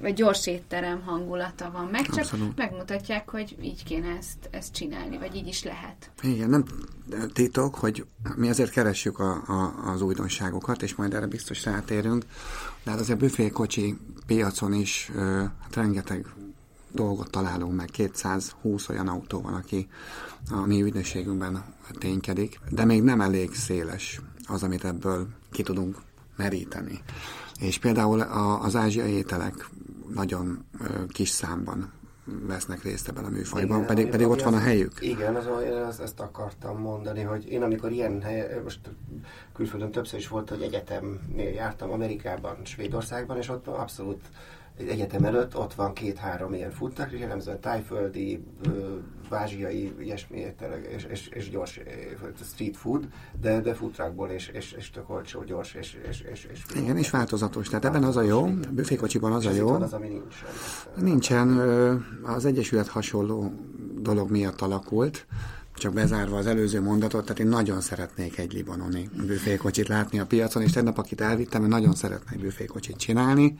vagy 0.00 0.14
gyors 0.14 0.46
étterem 0.46 1.02
hangulata 1.02 1.70
van 1.70 1.86
meg, 1.86 2.02
csak 2.02 2.18
Abszolút. 2.18 2.56
megmutatják, 2.56 3.30
hogy 3.30 3.56
így 3.62 3.84
kéne 3.84 4.16
ezt, 4.18 4.48
ezt 4.50 4.74
csinálni, 4.74 5.18
vagy 5.18 5.34
így 5.34 5.46
is 5.46 5.62
lehet. 5.62 6.10
Igen, 6.22 6.50
nem 6.50 6.64
titok, 7.32 7.74
hogy 7.74 8.06
mi 8.36 8.48
azért 8.48 8.70
keressük 8.70 9.18
a, 9.18 9.32
a, 9.32 9.90
az 9.92 10.02
újdonságokat, 10.02 10.82
és 10.82 10.94
majd 10.94 11.14
erre 11.14 11.26
biztos 11.26 11.64
rátérünk, 11.64 12.24
de 12.84 12.90
hát 12.90 13.00
azért 13.00 13.18
büfékocsi 13.18 13.96
piacon 14.26 14.72
is 14.72 15.10
hát 15.60 15.74
rengeteg 15.74 16.26
dolgot 16.96 17.30
találunk 17.30 17.74
meg, 17.74 17.90
220 17.90 18.88
olyan 18.88 19.08
autó 19.08 19.40
van, 19.40 19.54
aki 19.54 19.88
a 20.50 20.66
mi 20.66 20.82
ügynökségünkben 20.82 21.64
ténykedik, 21.98 22.60
de 22.70 22.84
még 22.84 23.02
nem 23.02 23.20
elég 23.20 23.54
széles 23.54 24.20
az, 24.46 24.62
amit 24.62 24.84
ebből 24.84 25.28
ki 25.50 25.62
tudunk 25.62 25.96
meríteni. 26.36 27.00
És 27.60 27.78
például 27.78 28.20
az 28.62 28.76
ázsiai 28.76 29.12
ételek 29.12 29.70
nagyon 30.14 30.64
kis 31.08 31.28
számban 31.28 31.92
vesznek 32.26 32.82
részt 32.82 33.08
ebben 33.08 33.24
a 33.24 33.28
műfajban, 33.28 33.76
igen, 33.76 33.86
pedig, 33.86 34.08
pedig 34.08 34.26
ott 34.26 34.42
van 34.42 34.54
a 34.54 34.58
helyük. 34.58 34.92
Igen, 35.00 35.34
az, 35.34 35.46
az, 35.88 36.00
ezt 36.00 36.20
akartam 36.20 36.80
mondani, 36.80 37.22
hogy 37.22 37.50
én 37.50 37.62
amikor 37.62 37.92
ilyen 37.92 38.22
hely, 38.22 38.60
most 38.64 38.80
külföldön 39.54 39.90
többször 39.90 40.18
is 40.18 40.28
volt, 40.28 40.48
hogy 40.48 40.62
egyetemnél 40.62 41.50
jártam 41.50 41.90
Amerikában, 41.90 42.56
Svédországban, 42.62 43.36
és 43.36 43.48
ott 43.48 43.66
abszolút 43.66 44.20
egyetem 44.78 45.24
előtt 45.24 45.56
ott 45.56 45.74
van 45.74 45.92
két-három 45.92 46.54
ilyen 46.54 46.70
futnak, 46.70 47.12
és 47.12 47.20
jellemzően 47.20 47.60
tájföldi, 47.60 48.44
ázsiai, 49.30 49.94
ilyesmi 50.00 50.38
ételek, 50.38 50.86
és, 50.96 51.04
és, 51.04 51.28
és 51.28 51.50
gyors 51.50 51.80
street 52.44 52.76
food, 52.76 53.08
de, 53.40 53.60
de 53.60 53.74
futrakból, 53.74 54.28
és, 54.28 54.48
és, 54.48 54.72
és 54.72 54.90
tök 54.90 55.10
olcsó, 55.10 55.44
gyors, 55.44 55.74
és, 55.74 55.98
és, 56.08 56.20
és, 56.32 56.48
és 56.52 56.64
Igen, 56.74 56.96
és 56.96 57.10
változatos. 57.10 57.68
Tehát 57.68 57.84
ebben 57.84 58.04
az 58.04 58.16
a 58.16 58.22
jó, 58.22 58.46
büfékocsiban 58.70 59.32
az 59.32 59.46
a 59.46 59.50
jó. 59.50 59.68
Az, 59.68 59.92
ami 59.92 60.08
nincsen. 60.08 60.48
Nincsen. 60.96 61.58
Az 62.22 62.44
Egyesület 62.44 62.88
hasonló 62.88 63.52
dolog 64.00 64.30
miatt 64.30 64.60
alakult, 64.60 65.26
csak 65.76 65.92
bezárva 65.92 66.36
az 66.36 66.46
előző 66.46 66.80
mondatot, 66.80 67.22
tehát 67.22 67.38
én 67.38 67.46
nagyon 67.46 67.80
szeretnék 67.80 68.38
egy 68.38 68.52
libanoni 68.52 69.08
büfékocsit 69.26 69.88
látni 69.88 70.18
a 70.18 70.26
piacon, 70.26 70.62
és 70.62 70.72
tegnap, 70.72 70.98
akit 70.98 71.20
elvittem, 71.20 71.62
én 71.62 71.68
nagyon 71.68 71.94
szeretnék 71.94 72.40
büfékocsit 72.40 72.96
csinálni. 72.96 73.58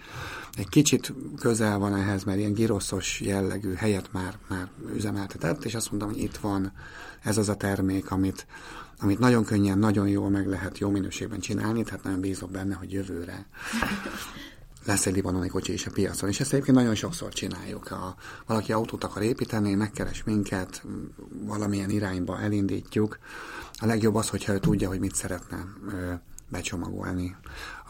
Egy 0.57 0.69
kicsit 0.69 1.13
közel 1.41 1.79
van 1.79 1.95
ehhez, 1.95 2.25
mert 2.25 2.39
ilyen 2.39 2.53
giroszos 2.53 3.21
jellegű 3.21 3.75
helyet 3.75 4.13
már, 4.13 4.39
már 4.49 4.69
üzemeltetett, 4.95 5.65
és 5.65 5.75
azt 5.75 5.91
mondtam, 5.91 6.13
hogy 6.13 6.23
itt 6.23 6.37
van 6.37 6.73
ez 7.23 7.39
az 7.39 7.49
a 7.49 7.57
termék, 7.57 8.11
amit, 8.11 8.47
amit 9.01 9.19
nagyon 9.19 9.45
könnyen, 9.45 9.79
nagyon 9.79 10.09
jól 10.09 10.31
meg 10.31 10.47
lehet 10.47 10.79
jó 10.79 10.91
minőségben 10.91 11.41
csinálni, 11.41 11.83
tehát 11.83 12.03
nagyon 12.03 12.21
bízok 12.21 12.51
benne, 12.51 12.75
hogy 12.75 12.93
jövőre 12.93 13.47
lesz 14.87 15.07
egy 15.07 15.15
libanoni 15.15 15.49
kocsi 15.49 15.73
is 15.73 15.87
a 15.87 15.91
piacon. 15.91 16.29
És 16.29 16.41
ezt 16.41 16.53
egyébként 16.53 16.77
nagyon 16.77 16.95
sokszor 16.95 17.33
csináljuk. 17.33 17.87
Ha 17.87 18.15
valaki 18.47 18.73
autót 18.73 19.05
akar 19.05 19.23
építeni, 19.23 19.75
megkeres 19.75 20.25
minket, 20.25 20.83
valamilyen 21.45 21.91
irányba 21.91 22.41
elindítjuk. 22.41 23.19
A 23.79 23.87
legjobb 23.87 24.15
az, 24.15 24.29
hogyha 24.29 24.53
ő 24.53 24.59
tudja, 24.59 24.89
hogy 24.89 25.01
mit 25.01 25.15
szeretne 25.15 25.67
becsomagolni 26.49 27.37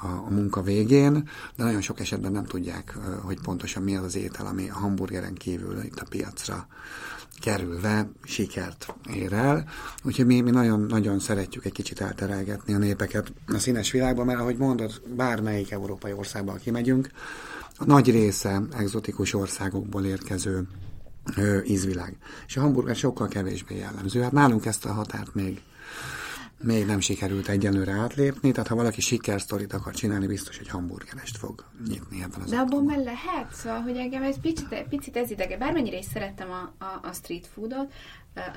a, 0.02 0.06
a 0.06 0.30
munka 0.30 0.62
végén, 0.62 1.28
de 1.56 1.64
nagyon 1.64 1.80
sok 1.80 2.00
esetben 2.00 2.32
nem 2.32 2.44
tudják, 2.44 2.98
hogy 3.22 3.40
pontosan 3.40 3.82
mi 3.82 3.96
az 3.96 4.04
az 4.04 4.16
étel, 4.16 4.46
ami 4.46 4.68
a 4.70 4.74
hamburgeren 4.74 5.34
kívül 5.34 5.82
itt 5.82 6.00
a 6.00 6.06
piacra 6.08 6.66
kerülve 7.40 8.10
sikert 8.22 8.94
ér 9.14 9.32
el. 9.32 9.68
Úgyhogy 10.04 10.26
mi, 10.26 10.40
mi 10.40 10.50
nagyon, 10.50 10.80
nagyon 10.80 11.18
szeretjük 11.18 11.64
egy 11.64 11.72
kicsit 11.72 12.00
elterelgetni 12.00 12.74
a 12.74 12.78
népeket 12.78 13.32
a 13.46 13.58
színes 13.58 13.90
világban, 13.90 14.26
mert 14.26 14.40
ahogy 14.40 14.56
mondod, 14.56 15.02
bármelyik 15.16 15.70
európai 15.70 16.12
országban 16.12 16.56
kimegyünk, 16.56 17.10
a 17.78 17.84
nagy 17.84 18.10
része 18.10 18.62
egzotikus 18.78 19.34
országokból 19.34 20.04
érkező 20.04 20.68
ö, 21.36 21.58
ízvilág. 21.64 22.16
És 22.46 22.56
a 22.56 22.60
hamburger 22.60 22.96
sokkal 22.96 23.28
kevésbé 23.28 23.76
jellemző. 23.76 24.22
Hát 24.22 24.32
nálunk 24.32 24.66
ezt 24.66 24.84
a 24.84 24.92
határt 24.92 25.34
még 25.34 25.62
még 26.62 26.86
nem 26.86 27.00
sikerült 27.00 27.48
egyenlőre 27.48 27.92
átlépni, 27.92 28.52
tehát 28.52 28.68
ha 28.68 28.74
valaki 28.74 29.00
sikersztorit 29.00 29.72
akar 29.72 29.94
csinálni, 29.94 30.26
biztos, 30.26 30.56
hogy 30.56 30.68
hamburgerest 30.68 31.36
fog 31.36 31.64
nyitni 31.88 32.22
ebben 32.22 32.40
az 32.40 32.50
De 32.50 32.56
abban 32.56 32.84
már 32.84 32.98
lehet, 32.98 33.52
szóval, 33.52 33.80
hogy 33.80 33.96
engem 33.96 34.22
ez 34.22 34.40
picit, 34.40 34.84
picit 34.88 35.16
ez 35.16 35.30
idege. 35.30 35.56
Bármennyire 35.56 35.98
is 35.98 36.04
szerettem 36.04 36.50
a, 36.50 36.84
a, 36.84 37.00
a 37.02 37.12
street 37.12 37.46
foodot, 37.46 37.92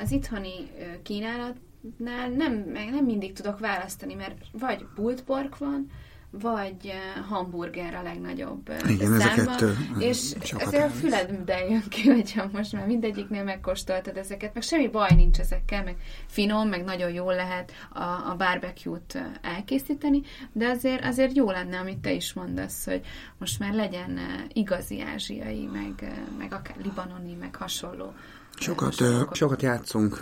az 0.01 0.11
itthoni 0.11 0.69
kínálatnál 1.03 2.29
nem, 2.29 2.71
nem 2.71 3.05
mindig 3.05 3.33
tudok 3.33 3.59
választani, 3.59 4.13
mert 4.13 4.37
vagy 4.51 4.85
pultpork 4.95 5.57
van, 5.57 5.91
vagy 6.31 6.93
hamburger 7.29 7.95
a 7.95 8.01
legnagyobb 8.01 8.71
Igen, 8.87 9.19
számban, 9.19 9.29
ez 9.29 9.37
a 9.37 9.45
kettő. 9.45 9.75
És 9.99 10.31
ezért 10.57 10.85
a 10.85 10.89
füledbe 10.89 11.65
jön 11.69 11.83
ki, 11.89 12.09
hogyha 12.09 12.49
most 12.51 12.73
már 12.73 12.85
mindegyiknél 12.85 13.43
megkóstoltad 13.43 14.17
ezeket, 14.17 14.53
meg 14.53 14.63
semmi 14.63 14.87
baj 14.87 15.09
nincs 15.15 15.39
ezekkel, 15.39 15.83
meg 15.83 15.97
finom, 16.27 16.69
meg 16.69 16.83
nagyon 16.83 17.11
jól 17.11 17.35
lehet 17.35 17.71
a, 17.93 18.03
a 18.03 18.35
barbecue-t 18.37 19.17
elkészíteni, 19.41 20.21
de 20.51 20.67
azért, 20.67 21.05
azért 21.05 21.35
jó 21.35 21.51
lenne, 21.51 21.79
amit 21.79 21.99
te 21.99 22.11
is 22.11 22.33
mondasz, 22.33 22.85
hogy 22.85 23.01
most 23.37 23.59
már 23.59 23.73
legyen 23.73 24.19
igazi 24.53 25.01
ázsiai, 25.01 25.69
meg, 25.73 26.13
meg 26.37 26.53
akár 26.53 26.75
libanoni, 26.83 27.33
meg 27.39 27.55
hasonló. 27.55 28.13
Sokat, 28.55 28.93
sokat 29.31 29.61
játszunk 29.61 30.19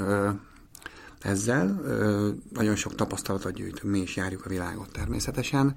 ezzel. 1.22 1.82
Nagyon 2.54 2.76
sok 2.76 2.96
tapasztalatot 2.96 3.54
gyűjtünk, 3.54 3.94
mi 3.94 4.00
is 4.00 4.16
járjuk 4.16 4.46
a 4.46 4.50
világot 4.50 4.92
természetesen. 4.92 5.76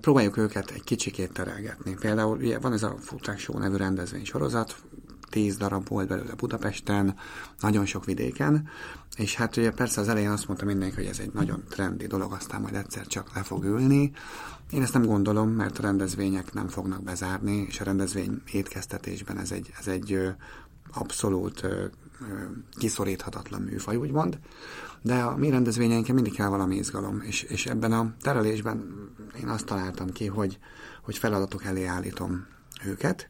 Próbáljuk 0.00 0.36
őket 0.36 0.70
egy 0.70 0.84
kicsikét 0.84 1.32
terelgetni. 1.32 1.94
Például 1.94 2.36
ugye 2.36 2.58
van 2.58 2.72
ez 2.72 2.82
a 2.82 2.96
Food 3.00 3.38
Show 3.38 3.58
nevű 3.58 3.76
rendezvény 3.76 4.24
sorozat, 4.24 4.82
tíz 5.30 5.56
darab 5.56 5.88
volt 5.88 6.08
belőle 6.08 6.34
Budapesten, 6.34 7.16
nagyon 7.60 7.86
sok 7.86 8.04
vidéken, 8.04 8.68
és 9.16 9.34
hát 9.34 9.56
ugye 9.56 9.70
persze 9.70 10.00
az 10.00 10.08
elején 10.08 10.30
azt 10.30 10.46
mondta 10.46 10.66
mindenki, 10.66 10.94
hogy 10.94 11.04
ez 11.04 11.18
egy 11.18 11.32
nagyon 11.32 11.62
trendi 11.68 12.06
dolog, 12.06 12.32
aztán 12.32 12.60
majd 12.60 12.74
egyszer 12.74 13.06
csak 13.06 13.34
le 13.34 13.42
fog 13.42 13.64
ülni. 13.64 14.12
Én 14.70 14.82
ezt 14.82 14.92
nem 14.92 15.06
gondolom, 15.06 15.50
mert 15.50 15.78
a 15.78 15.82
rendezvények 15.82 16.52
nem 16.52 16.68
fognak 16.68 17.02
bezárni, 17.02 17.66
és 17.68 17.80
a 17.80 17.84
rendezvény 17.84 18.42
étkeztetésben 18.52 19.38
ez 19.38 19.50
egy, 19.50 19.72
ez 19.78 19.86
egy 19.86 20.34
abszolút 20.92 21.66
kiszoríthatatlan 22.78 23.62
műfaj, 23.62 23.96
úgymond, 23.96 24.38
de 25.02 25.14
a 25.14 25.36
mi 25.36 25.50
rendezvényeinken 25.50 26.14
mindig 26.14 26.34
kell 26.34 26.48
valami 26.48 26.76
izgalom, 26.76 27.20
és, 27.20 27.42
és 27.42 27.66
ebben 27.66 27.92
a 27.92 28.14
terelésben 28.20 29.08
én 29.40 29.48
azt 29.48 29.66
találtam 29.66 30.12
ki, 30.12 30.26
hogy, 30.26 30.58
hogy 31.02 31.18
feladatok 31.18 31.64
elé 31.64 31.84
állítom 31.84 32.46
őket, 32.84 33.28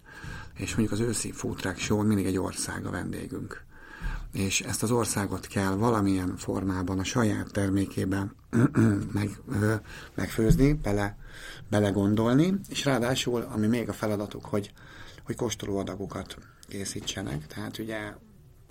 és 0.54 0.74
mondjuk 0.74 1.00
az 1.00 1.06
őszi 1.06 1.32
Food 1.32 1.74
show 1.76 2.02
mindig 2.02 2.26
egy 2.26 2.38
ország 2.38 2.86
a 2.86 2.90
vendégünk. 2.90 3.62
És 4.32 4.60
ezt 4.60 4.82
az 4.82 4.90
országot 4.90 5.46
kell 5.46 5.74
valamilyen 5.74 6.36
formában 6.36 6.98
a 6.98 7.04
saját 7.04 7.52
termékében 7.52 8.32
meg, 9.12 9.40
megfőzni, 10.14 10.72
bele, 10.72 11.16
belegondolni, 11.68 12.60
és 12.68 12.84
ráadásul, 12.84 13.46
ami 13.52 13.66
még 13.66 13.88
a 13.88 13.92
feladatuk, 13.92 14.44
hogy, 14.44 14.72
hogy 15.24 15.36
kóstolóadagokat 15.36 16.36
készítsenek. 16.70 17.46
Tehát 17.46 17.78
ugye 17.78 18.12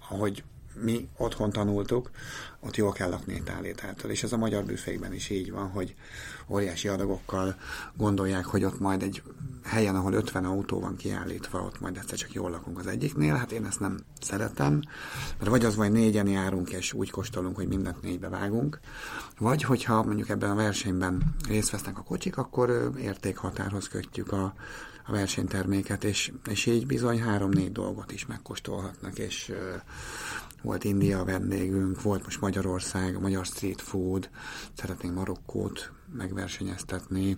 ahogy 0.10 0.44
mi 0.82 1.08
otthon 1.18 1.51
tanultuk, 1.51 2.12
ott 2.60 2.75
jól 2.75 2.91
kell 2.91 3.10
lakni 3.10 3.34
egy 3.34 3.44
tálétától. 3.44 4.12
És 4.12 4.24
ez 4.24 4.34
a 4.34 4.38
magyar 4.38 4.63
büfékben 4.63 5.13
is 5.13 5.29
így 5.29 5.51
van, 5.51 5.70
hogy 5.70 5.96
óriási 6.48 6.88
adagokkal 6.88 7.56
gondolják, 7.94 8.46
hogy 8.46 8.63
ott 8.63 8.79
majd 8.79 9.03
egy 9.03 9.24
helyen, 9.63 9.96
ahol 9.96 10.13
50 10.13 10.46
autó 10.46 10.79
van 10.79 10.96
kiállítva, 10.96 11.62
ott 11.62 11.79
majd 11.79 11.98
egyszer 11.98 12.18
csak 12.18 12.34
jól 12.34 12.50
lakunk 12.50 12.79
az 12.79 12.88
egyiknél. 12.88 13.36
Hát 13.36 13.51
én 13.51 13.65
ezt 13.65 13.79
nem 13.79 14.00
szeretem, 14.22 14.82
mert 15.38 15.50
vagy 15.50 15.65
az 15.65 15.75
vagy 15.75 15.91
négyen 15.91 16.27
járunk, 16.27 16.70
és 16.70 16.94
úgy 16.94 17.10
kóstolunk, 17.10 17.56
hogy 17.56 17.68
mindent 17.68 18.01
négybe 18.01 18.29
vágunk, 18.29 18.79
vagy 19.38 19.63
hogyha 19.63 20.03
mondjuk 20.03 20.29
ebben 20.29 20.50
a 20.50 20.56
versenyben 20.56 21.36
részt 21.48 21.70
vesznek 21.70 21.98
a 21.98 22.03
kocsik, 22.03 22.38
akkor 22.38 22.91
értékhatárhoz 22.98 23.88
kötjük 23.88 24.32
a 24.32 24.53
a 25.06 25.12
versenyterméket, 25.12 26.03
és, 26.03 26.32
és 26.50 26.65
így 26.65 26.86
bizony 26.86 27.22
három-négy 27.22 27.72
dolgot 27.72 28.12
is 28.12 28.25
megkóstolhatnak, 28.25 29.18
és 29.18 29.53
volt 30.62 30.84
India 30.84 31.24
vendégünk, 31.24 32.01
volt 32.01 32.24
most 32.24 32.41
Magyarország, 32.41 33.15
a 33.15 33.20
magyar 33.20 33.46
street 33.46 33.82
food, 33.82 34.29
szeretnénk 34.74 35.15
Marokkót 35.15 35.91
megversenyeztetni, 36.13 37.38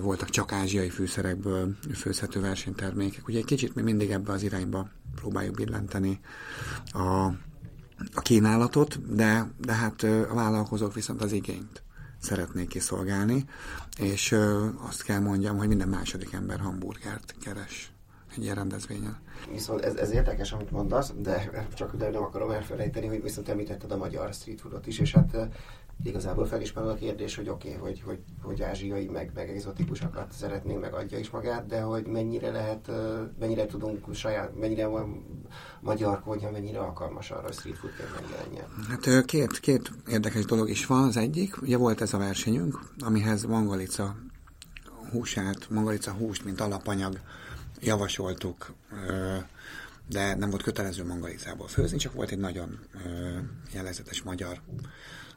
voltak 0.00 0.30
csak 0.30 0.52
ázsiai 0.52 0.90
fűszerekből 0.90 1.76
főzhető 1.94 2.40
versenytermékek. 2.40 3.28
Ugye 3.28 3.38
egy 3.38 3.44
kicsit 3.44 3.74
mi 3.74 3.82
mindig 3.82 4.10
ebbe 4.10 4.32
az 4.32 4.42
irányba 4.42 4.88
próbáljuk 5.14 5.54
billenteni 5.54 6.20
a, 6.92 7.24
a 8.14 8.20
kínálatot, 8.22 9.14
de, 9.14 9.50
de 9.58 9.72
hát 9.72 10.02
a 10.02 10.34
vállalkozók 10.34 10.94
viszont 10.94 11.22
az 11.22 11.32
igényt 11.32 11.84
szeretnék 12.26 12.68
kiszolgálni, 12.68 13.44
és 13.98 14.32
ö, 14.32 14.66
azt 14.88 15.02
kell 15.02 15.20
mondjam, 15.20 15.56
hogy 15.56 15.68
minden 15.68 15.88
második 15.88 16.32
ember 16.32 16.58
hamburgert 16.58 17.34
keres. 17.44 17.92
egy 18.36 18.42
ilyen 18.42 18.54
rendezvényen. 18.54 19.18
Viszont 19.52 19.80
ez, 19.80 19.94
ez 19.94 20.10
érdekes, 20.10 20.52
amit 20.52 20.70
mondasz, 20.70 21.12
de 21.16 21.66
csak 21.74 21.96
de 21.96 22.10
nem 22.10 22.22
akarom 22.22 22.50
elfelejteni, 22.50 23.06
hogy 23.06 23.22
viszont 23.22 23.48
említetted 23.48 23.92
a 23.92 23.96
magyar 23.96 24.32
street 24.32 24.60
foodot 24.60 24.86
is, 24.86 24.98
és 24.98 25.12
hát 25.12 25.36
igazából 26.02 26.46
fel 26.46 26.60
is 26.60 26.72
a 26.74 26.94
kérdés, 26.94 27.36
hogy 27.36 27.48
oké, 27.48 27.68
okay, 27.68 27.80
hogy, 27.80 28.02
hogy, 28.06 28.18
hogy 28.42 28.62
ázsiai, 28.62 29.06
meg, 29.06 29.30
meg 29.34 29.48
egzotikusokat 29.48 30.32
szeretnénk, 30.32 30.80
meg 30.80 30.94
adja 30.94 31.18
is 31.18 31.30
magát, 31.30 31.66
de 31.66 31.80
hogy 31.80 32.06
mennyire 32.06 32.50
lehet, 32.50 32.90
mennyire 33.38 33.66
tudunk 33.66 34.14
saját, 34.14 34.58
mennyire 34.58 34.86
van 34.86 35.24
magyar 35.80 36.20
konyha, 36.20 36.50
mennyire 36.50 36.78
alkalmas 36.78 37.30
arra, 37.30 37.42
hogy 37.42 37.52
street 37.52 37.78
food 37.78 37.92
kell 37.96 38.06
megjelenjen. 38.20 38.66
Hát 38.88 39.24
két, 39.24 39.60
két 39.60 39.90
érdekes 40.08 40.44
dolog 40.44 40.70
is 40.70 40.86
van. 40.86 41.04
Az 41.04 41.16
egyik, 41.16 41.62
ugye 41.62 41.76
volt 41.76 42.00
ez 42.00 42.12
a 42.12 42.18
versenyünk, 42.18 42.80
amihez 42.98 43.44
mangalica 43.44 44.16
húsát, 45.10 45.70
mangalica 45.70 46.12
húst, 46.12 46.44
mint 46.44 46.60
alapanyag 46.60 47.20
javasoltuk, 47.80 48.72
de 50.08 50.34
nem 50.34 50.50
volt 50.50 50.62
kötelező 50.62 51.04
mangalicából 51.04 51.68
főzni, 51.68 51.98
csak 51.98 52.12
volt 52.12 52.30
egy 52.30 52.38
nagyon 52.38 52.78
jellegzetes 53.72 54.22
magyar 54.22 54.60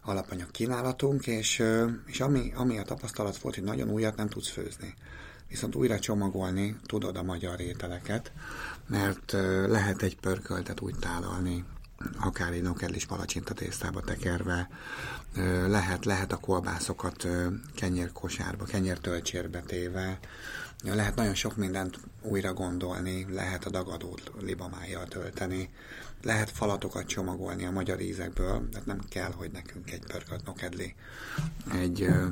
alapanyag 0.01 0.51
kínálatunk, 0.51 1.27
és, 1.27 1.63
és 2.05 2.19
ami, 2.19 2.51
ami 2.55 2.77
a 2.77 2.83
tapasztalat 2.83 3.37
volt, 3.37 3.55
hogy 3.55 3.63
nagyon 3.63 3.89
újat 3.89 4.15
nem 4.15 4.29
tudsz 4.29 4.49
főzni. 4.49 4.93
Viszont 5.47 5.75
újra 5.75 5.99
csomagolni 5.99 6.75
tudod 6.85 7.17
a 7.17 7.23
magyar 7.23 7.59
ételeket, 7.59 8.31
mert 8.87 9.31
lehet 9.67 10.01
egy 10.01 10.17
pörköltet 10.19 10.81
úgy 10.81 10.95
tálalni, 10.99 11.65
akár 12.19 12.51
egy 12.51 12.61
nokedlis 12.61 13.05
palacsinta 13.05 13.53
tésztába 13.53 14.01
tekerve, 14.01 14.69
lehet, 15.67 16.05
lehet 16.05 16.31
a 16.31 16.37
kolbászokat 16.37 17.27
kenyérkosárba, 17.75 18.65
kenyértölcsérbe 18.65 19.61
téve, 19.61 20.19
lehet 20.83 21.15
nagyon 21.15 21.33
sok 21.33 21.55
mindent 21.55 21.99
újra 22.21 22.53
gondolni, 22.53 23.25
lehet 23.29 23.65
a 23.65 23.69
dagadót 23.69 24.31
libamájjal 24.41 25.05
tölteni, 25.05 25.69
lehet 26.21 26.49
falatokat 26.49 27.05
csomagolni 27.05 27.65
a 27.65 27.71
magyar 27.71 28.01
ízekből, 28.01 28.69
tehát 28.69 28.85
nem 28.85 28.99
kell, 29.09 29.31
hogy 29.31 29.51
nekünk 29.51 29.91
egy 29.91 30.05
pörkölt 30.05 30.45
nokedli 30.45 30.95
egy 31.73 32.01
ö, 32.01 32.27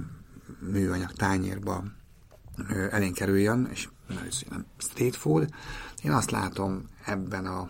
műanyag 0.59 1.11
tányérba 1.11 1.83
ö, 2.69 2.87
elénk 2.91 3.15
kerüljön, 3.15 3.67
és 3.71 3.87
nem 4.49 4.65
street 4.77 5.15
food. 5.15 5.49
Én 6.03 6.11
azt 6.11 6.31
látom 6.31 6.89
ebben 7.05 7.45
a 7.45 7.69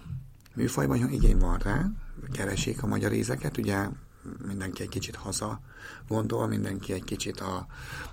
műfajban, 0.55 1.01
hogy 1.01 1.13
igény 1.13 1.37
van 1.37 1.57
rá, 1.57 1.85
keresik 2.31 2.83
a 2.83 2.87
magyar 2.87 3.13
ízeket, 3.13 3.57
ugye 3.57 3.87
mindenki 4.47 4.81
egy 4.81 4.89
kicsit 4.89 5.15
haza 5.15 5.59
gondol, 6.07 6.47
mindenki 6.47 6.93
egy 6.93 7.03
kicsit 7.03 7.39
a, 7.39 7.67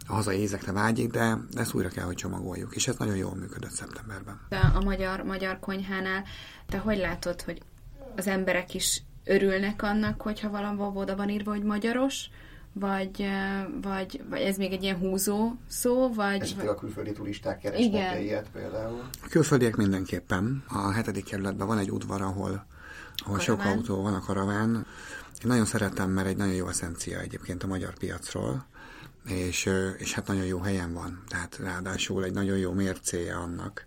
a 0.07 0.13
hazai 0.13 0.41
ízekre 0.41 0.73
vágyik, 0.73 1.11
de 1.11 1.39
ezt 1.55 1.75
újra 1.75 1.89
kell, 1.89 2.05
hogy 2.05 2.15
csomagoljuk, 2.15 2.75
és 2.75 2.89
ez 2.89 2.97
nagyon 2.97 3.17
jól 3.17 3.35
működött 3.35 3.71
szeptemberben. 3.71 4.41
A 4.75 4.81
magyar, 4.85 5.23
magyar 5.23 5.59
konyhánál 5.59 6.25
te 6.67 6.79
hogy 6.79 6.99
látod, 6.99 7.43
hogy 7.43 7.63
az 8.17 8.27
emberek 8.27 8.75
is 8.75 9.03
örülnek 9.25 9.83
annak, 9.83 10.23
hogyha 10.23 10.51
valahol 10.51 10.93
oda 10.97 11.17
van 11.17 11.29
írva, 11.29 11.51
hogy 11.51 11.63
magyaros, 11.63 12.29
vagy, 12.73 13.29
vagy, 13.83 14.23
vagy 14.31 14.41
ez 14.41 14.57
még 14.57 14.73
egy 14.73 14.83
ilyen 14.83 14.97
húzó 14.97 15.53
szó, 15.69 16.13
vagy... 16.13 16.41
Esetleg 16.41 16.69
a 16.69 16.75
külföldi 16.75 17.13
turisták 17.13 17.59
keresnek 17.59 18.23
ilyet 18.23 18.49
például? 18.53 19.01
A 19.25 19.29
külföldiek 19.29 19.77
mindenképpen. 19.77 20.65
A 20.69 20.93
hetedik 20.93 21.25
kerületben 21.25 21.67
van 21.67 21.79
egy 21.79 21.91
udvar, 21.91 22.23
ahol, 22.23 22.67
ahol 23.17 23.39
sok 23.39 23.65
autó 23.65 24.03
van, 24.03 24.15
a 24.15 24.21
karaván. 24.21 24.87
Én 25.45 25.51
nagyon 25.51 25.67
szeretem, 25.67 26.11
mert 26.11 26.27
egy 26.27 26.37
nagyon 26.37 26.55
jó 26.55 26.69
eszencia 26.69 27.21
egyébként 27.21 27.63
a 27.63 27.67
magyar 27.67 27.95
piacról, 27.95 28.67
és, 29.27 29.71
és 29.99 30.13
hát 30.13 30.27
nagyon 30.27 30.45
jó 30.45 30.59
helyen 30.59 30.93
van. 30.93 31.23
Tehát 31.29 31.57
ráadásul 31.57 32.25
egy 32.25 32.33
nagyon 32.33 32.59
jó 32.59 32.73
mércéje 32.73 33.35
annak, 33.35 33.87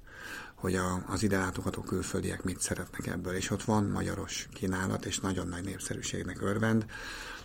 hogy 0.55 0.75
a, 0.75 1.03
az 1.07 1.23
ide 1.23 1.37
látogató 1.37 1.81
külföldiek 1.81 2.43
mit 2.43 2.59
szeretnek 2.59 3.07
ebből, 3.07 3.33
és 3.33 3.49
ott 3.49 3.63
van 3.63 3.83
magyaros 3.83 4.47
kínálat, 4.53 5.05
és 5.05 5.19
nagyon 5.19 5.47
nagy 5.47 5.63
népszerűségnek 5.63 6.41
örvend. 6.41 6.85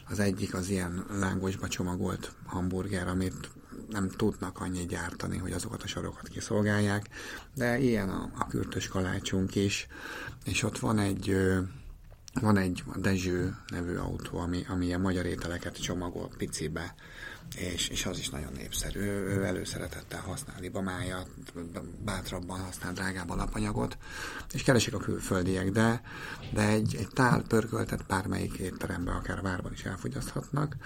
Az 0.08 0.18
egyik 0.18 0.54
az 0.54 0.68
ilyen 0.68 1.06
lángosba 1.18 1.68
csomagolt 1.68 2.32
hamburger, 2.46 3.08
amit 3.08 3.50
nem 3.90 4.08
tudnak 4.08 4.60
annyit 4.60 4.88
gyártani, 4.88 5.38
hogy 5.38 5.52
azokat 5.52 5.82
a 5.82 5.86
sorokat 5.86 6.28
kiszolgálják, 6.28 7.08
de 7.54 7.78
ilyen 7.78 8.08
a, 8.08 8.30
a 8.38 8.46
kürtös 8.46 8.88
kalácsunk 8.88 9.54
is, 9.54 9.86
és 10.44 10.62
ott 10.62 10.78
van 10.78 10.98
egy 10.98 11.36
van 12.40 12.56
egy 12.56 12.82
Dezső 12.96 13.56
nevű 13.68 13.96
autó, 13.96 14.38
ami, 14.38 14.64
ami 14.68 14.84
ilyen 14.86 15.00
magyar 15.00 15.26
ételeket 15.26 15.82
csomagol 15.82 16.30
picibe, 16.36 16.94
és, 17.56 17.88
és 17.88 18.06
az 18.06 18.18
is 18.18 18.28
nagyon 18.28 18.52
népszerű. 18.52 19.00
Ő, 19.00 19.26
ő 19.26 19.44
előszeretettel 19.44 20.20
használ 20.20 20.56
libamájat, 20.60 21.28
bátrabban 22.04 22.60
használ 22.60 22.92
drágább 22.92 23.30
alapanyagot, 23.30 23.96
és 24.52 24.62
keresik 24.62 24.94
a 24.94 24.98
külföldiek, 24.98 25.70
de, 25.70 26.02
de 26.52 26.68
egy, 26.68 26.96
egy 26.98 27.08
tál 27.08 27.42
pörköltet 27.42 28.06
bármelyik 28.06 28.52
étteremben, 28.54 29.14
akár 29.14 29.42
várban 29.42 29.72
is 29.72 29.84
elfogyaszthatnak, 29.84 30.76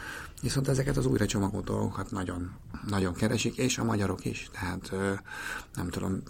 viszont 0.42 0.68
ezeket 0.68 0.96
az 0.96 1.06
újra 1.06 1.26
csomagolt 1.26 1.64
dolgokat 1.64 2.10
nagyon, 2.10 2.50
nagyon 2.86 3.14
keresik, 3.14 3.56
és 3.56 3.78
a 3.78 3.84
magyarok 3.84 4.24
is. 4.24 4.50
Tehát 4.52 4.90
nem 5.74 5.88
tudom, 5.88 6.22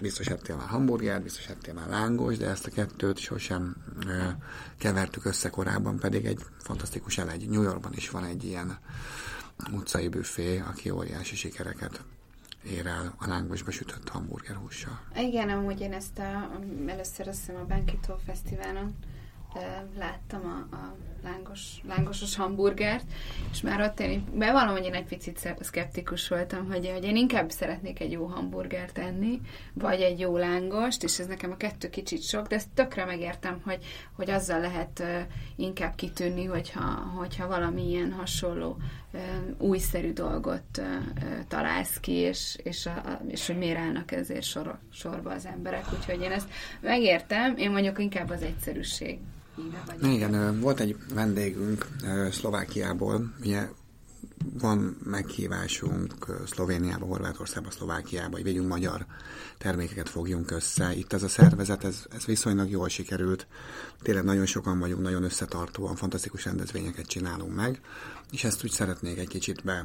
biztos 0.00 0.26
ettél 0.26 0.56
már 0.56 0.68
hamburgert, 0.68 1.22
biztos 1.22 1.46
ettél 1.46 1.74
már 1.74 1.88
lángos, 1.88 2.36
de 2.36 2.48
ezt 2.48 2.66
a 2.66 2.70
kettőt 2.70 3.18
sosem 3.18 3.76
kevertük 4.78 5.24
össze 5.24 5.50
korábban, 5.50 5.98
pedig 5.98 6.24
egy 6.24 6.44
fantasztikus 6.58 7.18
elegy. 7.18 7.48
New 7.48 7.62
Yorkban 7.62 7.92
is 7.94 8.10
van 8.10 8.24
egy 8.24 8.44
ilyen 8.44 8.78
utcai 9.72 10.08
büfé, 10.08 10.58
aki 10.58 10.90
óriási 10.90 11.36
sikereket 11.36 12.00
ér 12.64 12.86
el 12.86 13.14
a 13.18 13.28
lángosba 13.28 13.70
sütött 13.70 14.08
hamburgerhússal. 14.08 15.00
Igen, 15.16 15.48
amúgy 15.48 15.80
én 15.80 15.92
ezt 15.92 16.18
a, 16.18 16.60
először 16.86 17.28
azt 17.28 17.38
hiszem 17.38 17.56
a 17.56 17.66
Bankito 17.66 18.16
Fesztiválon 18.26 18.94
láttam 19.96 20.40
a, 20.70 20.74
a 20.76 20.96
lángos, 21.22 21.60
lángosos 21.88 22.36
hamburgert, 22.36 23.04
és 23.50 23.60
már 23.60 23.80
ott 23.80 24.00
én 24.00 24.24
bevallom, 24.34 24.76
hogy 24.76 24.84
én 24.84 24.94
egy 24.94 25.04
picit 25.04 25.56
szkeptikus 25.60 26.28
voltam, 26.28 26.66
hogy, 26.66 26.90
hogy 26.92 27.04
én 27.04 27.16
inkább 27.16 27.50
szeretnék 27.50 28.00
egy 28.00 28.12
jó 28.12 28.26
hamburgert 28.26 28.98
enni, 28.98 29.40
vagy 29.72 30.00
egy 30.00 30.18
jó 30.18 30.36
lángost, 30.36 31.02
és 31.02 31.18
ez 31.18 31.26
nekem 31.26 31.50
a 31.50 31.56
kettő 31.56 31.88
kicsit 31.88 32.22
sok, 32.22 32.46
de 32.46 32.54
ezt 32.54 32.68
tökre 32.74 33.04
megértem, 33.04 33.60
hogy, 33.64 33.84
hogy 34.12 34.30
azzal 34.30 34.60
lehet 34.60 35.02
inkább 35.56 35.94
kitűnni, 35.94 36.44
hogyha, 36.44 36.82
hogyha 37.16 37.46
valami 37.46 37.88
ilyen 37.88 38.12
hasonló 38.12 38.76
újszerű 39.58 40.12
dolgot 40.12 40.82
találsz 41.48 42.00
ki, 42.00 42.12
és, 42.12 42.58
és, 42.62 42.86
a, 42.86 43.20
és 43.28 43.46
hogy 43.46 43.58
miért 43.58 43.78
állnak 43.78 44.12
ezért 44.12 44.42
sor, 44.42 44.78
sorba 44.92 45.30
az 45.30 45.46
emberek. 45.46 45.84
Úgyhogy 45.98 46.22
én 46.22 46.30
ezt 46.30 46.48
megértem, 46.80 47.56
én 47.56 47.70
mondjuk 47.70 47.98
inkább 47.98 48.30
az 48.30 48.42
egyszerűség 48.42 49.18
vagy. 49.86 50.12
Igen, 50.12 50.60
volt 50.60 50.80
egy 50.80 50.96
vendégünk 51.14 51.86
Szlovákiából, 52.30 53.34
ugye 53.40 53.68
van 54.60 54.96
meghívásunk 55.04 56.14
Szlovéniába, 56.46 57.06
Horvátországba, 57.06 57.70
Szlovákiába, 57.70 58.36
hogy 58.36 58.44
vegyünk 58.44 58.68
magyar 58.68 59.06
termékeket 59.58 60.08
fogjunk 60.08 60.50
össze. 60.50 60.94
Itt 60.94 61.12
ez 61.12 61.22
a 61.22 61.28
szervezet, 61.28 61.84
ez, 61.84 62.04
ez 62.16 62.24
viszonylag 62.24 62.70
jól 62.70 62.88
sikerült. 62.88 63.46
Tényleg 64.02 64.24
nagyon 64.24 64.46
sokan 64.46 64.78
vagyunk, 64.78 65.02
nagyon 65.02 65.22
összetartóan, 65.22 65.96
fantasztikus 65.96 66.44
rendezvényeket 66.44 67.06
csinálunk 67.06 67.54
meg, 67.54 67.80
és 68.30 68.44
ezt 68.44 68.64
úgy 68.64 68.70
szeretnék 68.70 69.18
egy 69.18 69.28
kicsit 69.28 69.64
be 69.64 69.84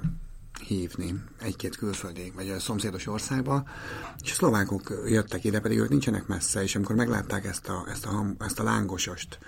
hívni 0.59 1.23
egy-két 1.39 1.75
külföldi, 1.75 2.31
vagy 2.35 2.49
a 2.49 2.59
szomszédos 2.59 3.07
országba, 3.07 3.63
és 4.23 4.31
a 4.31 4.33
szlovákok 4.33 5.01
jöttek 5.05 5.43
ide, 5.43 5.59
pedig 5.59 5.79
ők 5.79 5.89
nincsenek 5.89 6.27
messze, 6.27 6.63
és 6.63 6.75
amikor 6.75 6.95
meglátták 6.95 7.45
ezt 7.45 7.67
a, 7.67 7.85
ezt 7.89 8.05
a, 8.05 8.25
ezt 8.39 8.59
a 8.59 8.63
lángosost, 8.63 9.39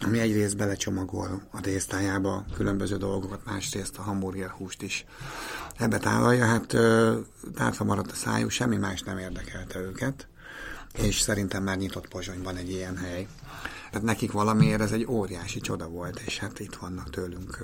ami 0.00 0.18
egyrészt 0.18 0.56
belecsomagol 0.56 1.42
a 1.50 1.60
tésztájába 1.60 2.44
különböző 2.54 2.96
dolgokat, 2.96 3.44
másrészt 3.44 3.98
a 3.98 4.02
hamburger 4.02 4.50
húst 4.50 4.82
is 4.82 5.04
ebbe 5.76 5.98
tálalja, 5.98 6.46
hát 6.46 6.66
tárva 7.54 7.84
maradt 7.84 8.10
a 8.10 8.14
szájú, 8.14 8.48
semmi 8.48 8.76
más 8.76 9.02
nem 9.02 9.18
érdekelte 9.18 9.78
őket, 9.78 10.28
és 10.92 11.20
szerintem 11.20 11.62
már 11.62 11.76
nyitott 11.76 12.08
Pozsonyban 12.08 12.56
egy 12.56 12.70
ilyen 12.70 12.96
hely. 12.96 13.26
Tehát 13.90 14.06
nekik 14.06 14.32
valamiért 14.32 14.80
ez 14.80 14.92
egy 14.92 15.06
óriási 15.08 15.60
csoda 15.60 15.88
volt, 15.88 16.20
és 16.20 16.38
hát 16.38 16.58
itt 16.58 16.74
vannak 16.74 17.10
tőlünk 17.10 17.58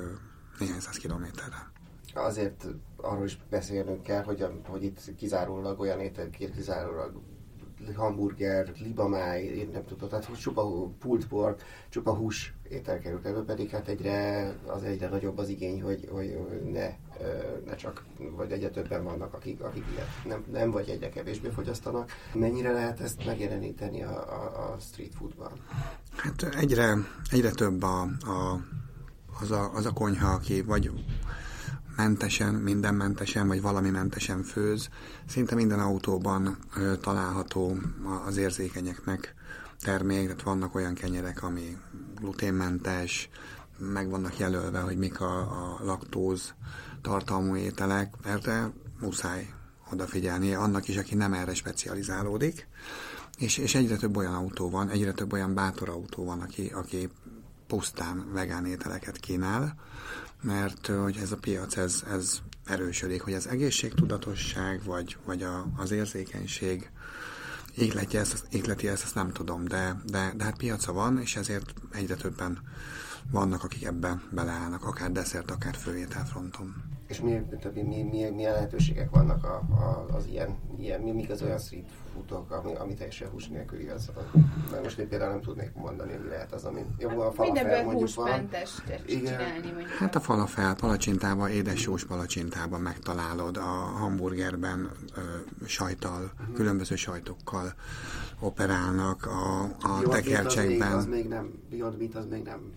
néhány 0.59 0.80
száz 0.80 0.96
kilométerre 0.96 1.74
azért 2.20 2.66
arról 2.96 3.24
is 3.24 3.38
beszélnünk 3.50 4.02
kell, 4.02 4.22
hogy, 4.22 4.46
hogy 4.68 4.85
itt 4.85 5.14
kizárólag 5.16 5.81
olyan 5.81 6.00
étel, 6.00 6.31
kizárólag 6.31 7.20
hamburger, 7.94 8.72
libamáj, 8.79 9.42
én 9.42 9.68
nem 9.72 9.85
tudom, 9.85 10.09
tehát 10.09 10.40
csupa 10.40 10.90
pulled 10.98 11.26
pork, 11.26 11.62
csupa 11.88 12.14
hús 12.14 12.55
étel 12.68 12.98
került 12.98 13.26
elő, 13.26 13.44
pedig 13.44 13.70
hát 13.70 13.88
egyre, 13.88 14.52
az 14.66 14.83
egyre 14.83 15.09
nagyobb 15.09 15.38
az 15.38 15.48
igény, 15.48 15.83
hogy, 15.83 16.09
hogy 16.12 16.37
ne, 16.72 16.94
ne 17.64 17.74
csak, 17.74 18.05
vagy 18.37 18.52
egyre 18.52 18.68
többen 18.68 19.05
vannak, 19.05 19.35
akik, 19.35 19.61
akik 19.61 19.85
ilyet 19.92 20.09
nem, 20.24 20.44
nem 20.52 20.70
vagy 20.70 20.88
egyre 20.88 21.09
kevésbé 21.09 21.48
fogyasztanak. 21.48 22.11
Mennyire 22.35 22.72
lehet 22.72 23.00
ezt 23.00 23.26
megjeleníteni 23.26 24.02
a, 24.02 24.16
a, 24.16 24.72
a 24.72 24.76
street 24.79 25.14
foodban? 25.14 25.52
Hát 26.16 26.55
egyre, 26.55 26.96
egyre 27.31 27.50
több 27.50 27.83
a, 27.83 28.00
a, 28.02 28.61
az, 29.40 29.50
a, 29.50 29.72
az 29.74 29.87
a 29.87 29.92
konyha, 29.92 30.29
aki 30.33 30.62
vagy 30.62 30.90
mentesen, 31.96 32.54
mindenmentesen, 32.54 33.46
vagy 33.46 33.61
valami 33.61 33.90
mentesen 33.90 34.42
főz. 34.42 34.88
Szinte 35.26 35.54
minden 35.54 35.80
autóban 35.80 36.59
található 37.00 37.76
az 38.26 38.37
érzékenyeknek 38.37 39.35
termék, 39.80 40.24
tehát 40.24 40.42
vannak 40.42 40.74
olyan 40.74 40.94
kenyerek, 40.94 41.42
ami 41.42 41.76
gluténmentes, 42.20 43.28
meg 43.78 44.11
vannak 44.11 44.38
jelölve, 44.38 44.80
hogy 44.80 44.96
mik 44.96 45.20
a, 45.20 45.40
a 45.40 45.78
laktóz 45.85 46.54
tartalmú 47.02 47.56
ételek, 47.56 48.14
erre 48.24 48.72
muszáj 49.00 49.54
odafigyelni, 49.92 50.54
annak 50.54 50.88
is, 50.88 50.96
aki 50.96 51.14
nem 51.14 51.32
erre 51.32 51.54
specializálódik. 51.54 52.68
És, 53.38 53.59
és 53.59 53.74
egyre 53.74 53.96
több 53.96 54.16
olyan 54.16 54.35
autó 54.35 54.70
van, 54.70 54.88
egyre 54.88 55.12
több 55.12 55.32
olyan 55.32 55.54
bátor 55.54 55.88
autó 55.88 56.24
van, 56.24 56.40
aki, 56.40 56.66
aki 56.74 57.09
pusztán 57.66 58.32
vegán 58.32 58.66
ételeket 58.66 59.16
kínál, 59.16 59.74
mert 60.42 60.87
hogy 60.87 61.16
ez 61.22 61.33
a 61.33 61.37
piac, 61.37 61.77
ez, 61.77 62.03
ez 62.11 62.38
erősödik, 62.64 63.22
hogy 63.22 63.35
az 63.35 63.46
egészségtudatosság, 63.49 64.85
vagy, 64.85 65.16
vagy 65.25 65.42
a, 65.42 65.66
az 65.77 65.90
érzékenység 65.90 66.90
égleti 67.77 68.16
ezt, 68.16 68.46
égleti 68.51 68.88
ezt, 68.88 69.03
ezt 69.03 69.14
nem 69.14 69.33
tudom, 69.33 69.64
de, 69.64 70.01
de, 70.07 70.33
de 70.37 70.44
hát 70.44 70.57
piaca 70.57 70.92
van, 70.92 71.20
és 71.20 71.37
ezért 71.37 71.75
egyre 71.92 72.14
többen 72.14 72.59
vannak, 73.30 73.64
akik 73.64 73.84
ebbe 73.84 74.20
beleállnak, 74.30 74.84
akár 74.84 75.12
desszert, 75.12 75.50
akár 75.50 75.74
főételfronton. 75.74 76.74
És 77.06 77.20
mi, 77.20 77.42
többi, 77.60 77.82
mi, 77.82 78.02
mi, 78.02 78.30
milyen 78.30 78.52
lehetőségek 78.52 79.10
vannak 79.10 79.44
a, 79.44 79.54
a, 79.54 80.14
az 80.14 80.26
ilyen, 80.26 80.56
ilyen 80.78 81.00
mi, 81.00 81.10
mik 81.10 81.30
az 81.30 81.42
olyan 81.42 81.58
street 81.58 81.88
foodok, 82.12 82.50
ami, 82.50 82.74
ami 82.74 82.94
teljesen 82.94 83.28
hús 83.28 83.48
nélküli 83.48 83.88
az, 83.88 84.10
mert 84.70 84.82
most 84.82 84.98
én 84.98 85.08
például 85.08 85.30
nem 85.30 85.40
tudnék 85.40 85.72
mondani, 85.74 86.12
mi 86.22 86.28
lehet 86.28 86.52
az, 86.52 86.64
ami 86.64 86.84
jó, 86.98 87.20
a 87.20 87.32
falafel 87.32 87.84
mondjuk 87.84 88.14
van. 88.14 88.48
csinálni 89.06 89.66
mondjuk. 89.66 89.88
Hát 89.88 90.14
a 90.14 90.20
falafel 90.20 90.74
palacsintában, 90.74 91.50
édes 91.50 91.80
sós 91.80 92.04
palacsintában 92.04 92.80
megtalálod, 92.80 93.56
a 93.56 93.60
hamburgerben 93.98 94.90
ö, 95.16 95.20
sajtal, 95.66 96.22
uh-huh. 96.22 96.54
különböző 96.54 96.94
sajtokkal 96.94 97.74
operálnak, 98.40 99.26
a, 99.26 99.62
a 99.62 100.08
tekercsekben. 100.08 100.92
Az 100.92 101.06
még 101.06 101.28
nem, 101.28 101.62
Beyond 101.70 101.98
Meat 101.98 102.14
az 102.14 102.26
még 102.30 102.42
nem 102.42 102.72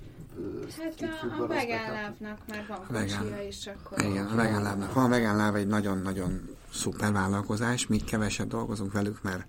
Hát 0.77 1.09
a, 1.39 1.43
a 1.43 1.47
vegán 1.47 1.91
lávnak 1.91 2.37
már 2.47 2.65
van 2.67 2.85
kocsia 2.87 3.41
is, 3.47 3.67
akkor... 3.67 4.01
Igen, 4.01 4.25
a 4.25 4.35
vegán 4.35 4.61
lávnak 4.61 4.93
van. 4.93 5.05
A 5.05 5.09
vegán 5.09 5.35
láv 5.35 5.55
egy 5.55 5.67
nagyon-nagyon 5.67 6.57
szuper 6.73 7.11
vállalkozás. 7.11 7.87
Mi 7.87 7.97
keveset 7.97 8.47
dolgozunk 8.47 8.91
velük, 8.91 9.21
mert 9.21 9.45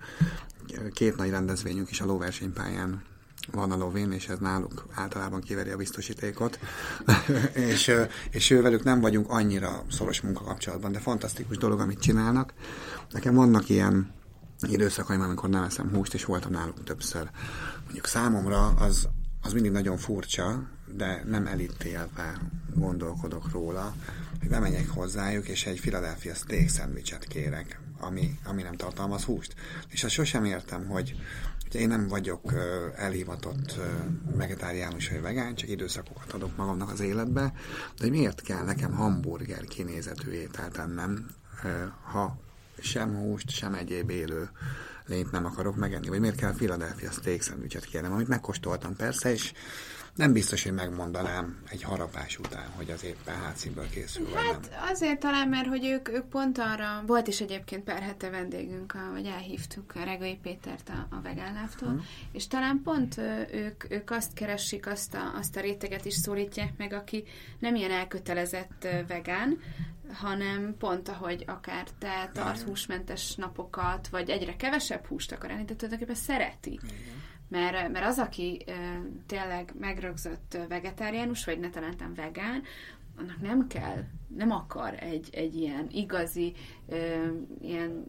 két 0.92 1.16
nagy 1.16 1.30
rendezvényünk 1.30 1.90
is 1.90 2.00
a 2.00 2.06
lóversenypályán 2.06 3.02
van 3.52 3.70
a 3.70 3.76
lovén, 3.76 4.12
és 4.12 4.28
ez 4.28 4.38
náluk 4.38 4.86
általában 4.94 5.40
kiveri 5.40 5.70
a 5.70 5.76
biztosítékot, 5.76 6.58
és, 7.70 7.92
és 8.30 8.50
ővelük 8.50 8.82
nem 8.82 9.00
vagyunk 9.00 9.30
annyira 9.30 9.84
szoros 9.90 10.20
munkakapcsolatban, 10.20 10.92
de 10.92 10.98
fantasztikus 10.98 11.58
dolog, 11.58 11.80
amit 11.80 12.00
csinálnak. 12.00 12.52
Nekem 13.10 13.34
vannak 13.34 13.68
ilyen 13.68 14.12
időszakaim, 14.68 15.20
amikor 15.20 15.48
nem 15.48 15.62
eszem 15.62 15.90
húst, 15.90 16.14
és 16.14 16.24
voltam 16.24 16.50
náluk 16.50 16.84
többször. 16.84 17.30
Mondjuk 17.84 18.06
számomra 18.06 18.66
az, 18.66 19.08
az 19.42 19.52
mindig 19.52 19.70
nagyon 19.70 19.96
furcsa, 19.96 20.68
de 20.96 21.22
nem 21.26 21.46
elítélve 21.46 22.40
gondolkodok 22.74 23.50
róla, 23.52 23.94
hogy 24.40 24.48
bemegyek 24.48 24.88
hozzájuk, 24.88 25.48
és 25.48 25.66
egy 25.66 25.80
Philadelphia 25.80 26.34
steak 26.34 26.68
szendvicset 26.68 27.24
kérek, 27.24 27.80
ami, 27.98 28.38
ami 28.44 28.62
nem 28.62 28.76
tartalmaz 28.76 29.22
húst. 29.22 29.54
És 29.88 30.04
azt 30.04 30.14
sosem 30.14 30.44
értem, 30.44 30.86
hogy 30.86 31.14
ugye 31.66 31.80
én 31.80 31.88
nem 31.88 32.08
vagyok 32.08 32.52
elhivatott 32.96 33.78
vegetáriánus 34.22 35.08
vagy 35.08 35.20
vegán, 35.20 35.54
csak 35.54 35.68
időszakokat 35.68 36.32
adok 36.32 36.56
magamnak 36.56 36.90
az 36.90 37.00
életbe, 37.00 37.52
de 37.96 38.02
hogy 38.02 38.10
miért 38.10 38.40
kell 38.40 38.64
nekem 38.64 38.92
hamburger 38.92 39.64
kinézetű 39.64 40.30
ételt 40.30 40.78
ennem, 40.78 41.26
ha 42.12 42.38
sem 42.78 43.14
húst, 43.14 43.50
sem 43.50 43.74
egyéb 43.74 44.10
élő 44.10 44.50
lényt 45.06 45.30
nem 45.30 45.44
akarok 45.44 45.76
megenni, 45.76 46.08
vagy 46.08 46.20
miért 46.20 46.36
kell 46.36 46.54
Philadelphia 46.54 47.10
steak 47.10 47.40
szendvicset 47.42 47.84
kérnem, 47.84 48.12
amit 48.12 48.28
megkóstoltam 48.28 48.96
persze, 48.96 49.32
és 49.32 49.52
nem 50.14 50.32
biztos, 50.32 50.62
hogy 50.62 50.72
megmondanám 50.72 51.62
egy 51.68 51.82
harapás 51.82 52.38
után, 52.38 52.68
hogy 52.76 52.90
az 52.90 53.04
éppen 53.04 53.34
hátszínből 53.34 53.88
készül, 53.88 54.28
hát, 54.34 54.70
nem. 54.70 54.80
azért 54.90 55.20
talán, 55.20 55.48
mert 55.48 55.66
hogy 55.66 55.84
ők, 55.84 56.08
ők 56.08 56.24
pont 56.24 56.58
arra, 56.58 57.02
volt 57.06 57.26
is 57.26 57.40
egyébként 57.40 57.84
pár 57.84 58.02
hete 58.02 58.30
vendégünk, 58.30 58.94
a, 58.94 59.12
vagy 59.12 59.26
elhívtuk 59.26 59.92
a 59.94 60.04
Regai 60.04 60.38
Pétert 60.42 60.88
a, 60.88 61.16
a 61.16 61.20
vegánláftól, 61.20 61.88
hmm. 61.88 62.06
és 62.32 62.46
talán 62.46 62.80
pont 62.84 63.18
ők, 63.52 63.90
ők 63.90 64.10
azt 64.10 64.32
keresik, 64.32 64.86
azt 64.86 65.14
a, 65.14 65.36
azt 65.38 65.56
a 65.56 65.60
réteget 65.60 66.04
is 66.04 66.14
szólítják 66.14 66.72
meg, 66.76 66.92
aki 66.92 67.24
nem 67.58 67.74
ilyen 67.74 67.90
elkötelezett 67.90 68.88
vegán, 69.06 69.58
hanem 70.12 70.74
pont 70.78 71.08
ahogy 71.08 71.44
akár 71.46 71.86
te 71.98 72.30
tart 72.34 72.60
húsmentes 72.60 73.34
napokat, 73.34 74.08
vagy 74.08 74.30
egyre 74.30 74.56
kevesebb 74.56 75.06
húst 75.06 75.32
akar 75.32 75.50
enni, 75.50 75.64
de 75.64 75.74
tulajdonképpen 75.74 76.14
szereti. 76.14 76.72
Igen. 76.82 77.20
Mert, 77.50 77.92
mert 77.92 78.06
az, 78.06 78.18
aki 78.18 78.64
ö, 78.66 78.72
tényleg 79.26 79.72
megrögzött 79.78 80.58
vegetáriánus, 80.68 81.44
vagy 81.44 81.58
ne 81.58 81.70
találtam 81.70 82.14
vegán, 82.14 82.62
annak 83.18 83.40
nem 83.40 83.66
kell, 83.66 84.04
nem 84.36 84.50
akar 84.50 84.94
egy, 84.94 85.28
egy 85.32 85.56
ilyen 85.56 85.86
igazi, 85.90 86.52
ilyen 87.60 88.06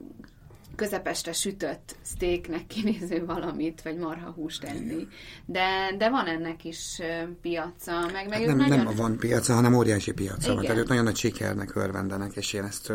közepestre 0.75 1.33
sütött 1.33 1.95
steaknek 2.05 2.67
kinéző 2.67 3.25
valamit, 3.25 3.81
vagy 3.81 3.97
marhahúst 3.97 4.63
enni. 4.63 5.07
De, 5.45 5.95
de 5.97 6.09
van 6.09 6.27
ennek 6.27 6.63
is 6.63 7.01
piaca, 7.41 7.99
meg, 8.11 8.27
meg 8.27 8.37
hát 8.37 8.47
nem, 8.47 8.57
nagyon... 8.57 8.83
nem 8.83 8.95
van 8.95 9.17
piaca, 9.17 9.53
hanem 9.53 9.73
óriási 9.73 10.11
piaca 10.13 10.53
van. 10.53 10.63
Tehát 10.63 10.77
ők 10.77 10.87
nagyon 10.87 11.03
nagy 11.03 11.15
sikernek 11.15 11.75
örvendenek, 11.75 12.35
és 12.35 12.53
én 12.53 12.63
ezt, 12.63 12.93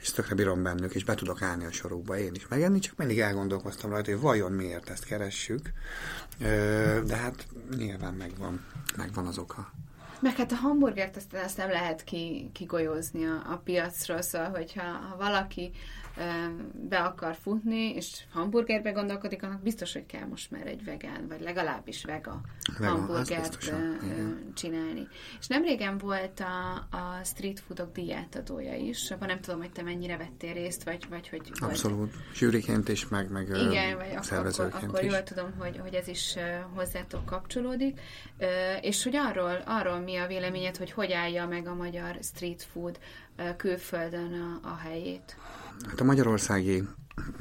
ezt 0.00 0.14
tökre 0.14 0.34
bírom 0.34 0.62
bennük, 0.62 0.94
és 0.94 1.04
be 1.04 1.14
tudok 1.14 1.42
állni 1.42 1.64
a 1.64 1.72
sorukba 1.72 2.18
én 2.18 2.32
is 2.34 2.48
megenni, 2.48 2.78
csak 2.78 2.96
mindig 2.96 3.20
elgondolkoztam 3.20 3.90
rajta, 3.90 4.10
hogy 4.10 4.20
vajon 4.20 4.52
miért 4.52 4.90
ezt 4.90 5.04
keressük. 5.04 5.72
De 7.06 7.16
hát 7.16 7.46
nyilván 7.76 8.14
megvan, 8.14 8.64
megvan 8.96 9.26
az 9.26 9.38
oka. 9.38 9.72
Meg 10.20 10.36
hát 10.36 10.52
a 10.52 10.54
hamburgert 10.54 11.16
azt, 11.16 11.34
azt 11.44 11.56
nem 11.56 11.70
lehet 11.70 12.04
ki, 12.04 12.50
kigolyózni 12.52 13.24
a, 13.24 13.52
a 13.52 13.60
piacról, 13.64 14.22
szóval 14.22 14.50
hogyha 14.50 14.82
ha 14.82 15.16
valaki 15.16 15.70
be 16.88 16.98
akar 16.98 17.34
futni, 17.34 17.94
és 17.94 18.22
hamburgerbe 18.32 18.90
gondolkodik, 18.90 19.42
annak 19.42 19.62
biztos, 19.62 19.92
hogy 19.92 20.06
kell 20.06 20.26
most 20.26 20.50
már 20.50 20.66
egy 20.66 20.84
vegán, 20.84 21.28
vagy 21.28 21.40
legalábbis 21.40 22.04
vega, 22.04 22.40
vega 22.78 22.92
hamburgert 22.92 23.58
csinálni. 24.54 25.08
És 25.40 25.46
nem 25.46 25.62
régen 25.62 25.98
volt 25.98 26.40
a, 26.40 26.96
a 26.96 27.24
street 27.24 27.60
foodok 27.60 27.92
diátadója 27.92 28.74
is, 28.74 29.10
abban 29.10 29.28
nem 29.28 29.40
tudom, 29.40 29.60
hogy 29.60 29.72
te 29.72 29.82
mennyire 29.82 30.16
vettél 30.16 30.52
részt, 30.52 30.84
vagy, 30.84 31.06
vagy 31.08 31.28
hogy... 31.28 31.52
Abszolút. 31.60 32.14
Zsűriként 32.34 32.88
is, 32.88 33.08
meg, 33.08 33.30
meg 33.30 33.48
Igen, 33.48 33.96
vagy 33.96 34.16
akkor, 34.16 34.46
akkor, 34.46 34.72
akkor 34.82 35.04
jól 35.04 35.22
tudom, 35.22 35.52
hogy, 35.58 35.78
hogy 35.78 35.94
ez 35.94 36.08
is 36.08 36.34
hozzátok 36.74 37.24
kapcsolódik. 37.24 38.00
És 38.80 39.04
hogy 39.04 39.16
arról, 39.16 39.62
arról 39.66 39.98
mi 39.98 40.16
a 40.16 40.26
véleményed, 40.26 40.76
hogy 40.76 40.90
hogy 40.90 41.12
állja 41.12 41.46
meg 41.46 41.66
a 41.66 41.74
magyar 41.74 42.18
street 42.22 42.62
food 42.62 42.98
külföldön 43.56 44.60
a, 44.62 44.68
a 44.68 44.76
helyét? 44.76 45.36
Hát 45.86 46.00
a 46.00 46.04
magyarországi 46.04 46.88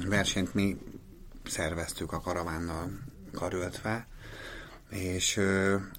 versenyt 0.07 0.53
mi 0.53 0.77
szerveztük 1.45 2.11
a 2.11 2.21
karavánnal 2.21 2.89
karöltve, 3.33 4.07
és, 4.89 5.39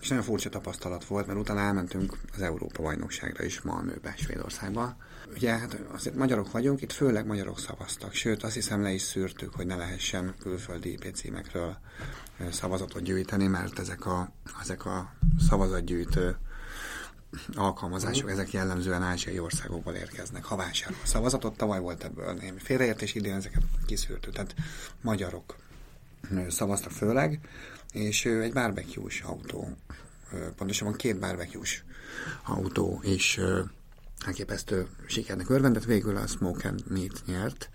és 0.00 0.08
nagyon 0.08 0.24
furcsa 0.24 0.48
tapasztalat 0.48 1.04
volt, 1.04 1.26
mert 1.26 1.38
utána 1.38 1.60
elmentünk 1.60 2.16
az 2.34 2.42
Európa 2.42 2.82
bajnokságra 2.82 3.44
is 3.44 3.60
Malmöbe, 3.60 4.14
Svédországba. 4.16 4.96
Ugye 5.34 5.50
hát 5.50 5.80
azért 5.92 6.16
magyarok 6.16 6.50
vagyunk, 6.50 6.82
itt 6.82 6.92
főleg 6.92 7.26
magyarok 7.26 7.58
szavaztak, 7.58 8.12
sőt 8.12 8.42
azt 8.42 8.54
hiszem 8.54 8.82
le 8.82 8.90
is 8.90 9.02
szűrtük, 9.02 9.54
hogy 9.54 9.66
ne 9.66 9.76
lehessen 9.76 10.34
külföldi 10.40 10.92
IP 10.92 11.14
címekről 11.14 11.76
szavazatot 12.50 13.02
gyűjteni, 13.02 13.46
mert 13.46 13.78
ezek 13.78 14.06
a, 14.06 14.32
ezek 14.62 14.86
a 14.86 15.12
szavazatgyűjtő 15.48 16.36
alkalmazások, 17.54 18.30
ezek 18.30 18.52
jellemzően 18.52 19.02
ázsiai 19.02 19.38
országokból 19.38 19.94
érkeznek, 19.94 20.44
ha 20.44 20.56
vásárol 20.56 20.98
szavazatot. 21.04 21.56
Tavaly 21.56 21.80
volt 21.80 22.04
ebből 22.04 22.32
némi 22.32 22.58
félreértés, 22.58 23.14
idén 23.14 23.34
ezeket 23.34 23.62
kiszűrtük. 23.86 24.32
Tehát 24.32 24.54
magyarok 25.00 25.56
szavaztak 26.48 26.90
főleg, 26.90 27.40
és 27.92 28.24
egy 28.24 28.52
barbecue 28.52 29.10
autó, 29.22 29.76
pontosabban 30.56 30.96
két 30.96 31.18
barbecue 31.18 31.66
autó 32.44 33.00
és 33.02 33.40
elképesztő 34.26 34.86
sikernek 35.06 35.50
örvendett, 35.50 35.84
végül 35.84 36.16
a 36.16 36.26
Smoke 36.26 36.68
and 36.68 36.82
Meat 36.88 37.22
nyert, 37.26 37.70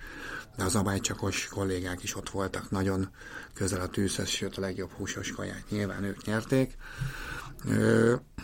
de 0.57 0.63
az 0.63 0.75
abálycsakos 0.75 1.47
kollégák 1.47 2.03
is 2.03 2.15
ott 2.15 2.29
voltak, 2.29 2.71
nagyon 2.71 3.09
közel 3.53 3.81
a 3.81 3.87
tűzhöz, 3.87 4.27
sőt 4.27 4.57
a 4.57 4.61
legjobb 4.61 4.91
húsos 4.91 5.31
kaját 5.31 5.69
nyilván 5.69 6.03
ők 6.03 6.25
nyerték. 6.25 6.77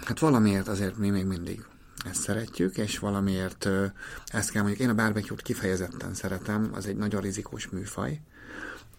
Hát 0.05 0.19
valamiért 0.19 0.67
azért 0.67 0.97
mi 0.97 1.09
még 1.09 1.25
mindig 1.25 1.65
ezt 2.05 2.21
szeretjük, 2.21 2.77
és 2.77 2.99
valamiért 2.99 3.69
ezt 4.25 4.51
kell 4.51 4.61
mondjuk, 4.61 4.81
én 4.81 4.89
a 4.89 4.95
barbecue-t 4.95 5.41
kifejezetten 5.41 6.13
szeretem, 6.13 6.69
az 6.73 6.85
egy 6.85 6.97
nagyon 6.97 7.21
rizikós 7.21 7.69
műfaj, 7.69 8.21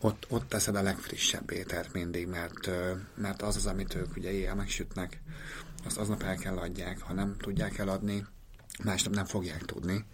ott, 0.01 0.27
ott 0.29 0.49
teszed 0.49 0.77
a 0.77 0.83
legfrissebb 0.83 1.51
ételt 1.51 1.93
mindig, 1.93 2.27
mert, 2.27 2.71
mert 3.15 3.43
az 3.43 3.57
az, 3.57 3.67
amit 3.67 3.95
ők 3.95 4.17
ugye 4.17 4.31
éjjel 4.33 4.55
megsütnek, 4.55 5.21
azt 5.85 5.99
aznap 5.99 6.23
el 6.23 6.37
kell 6.37 6.57
adják, 6.57 7.01
ha 7.01 7.13
nem 7.13 7.37
tudják 7.39 7.79
eladni, 7.79 8.27
másnap 8.85 9.15
nem 9.15 9.25
fogják 9.25 9.65
tudni. 9.65 10.05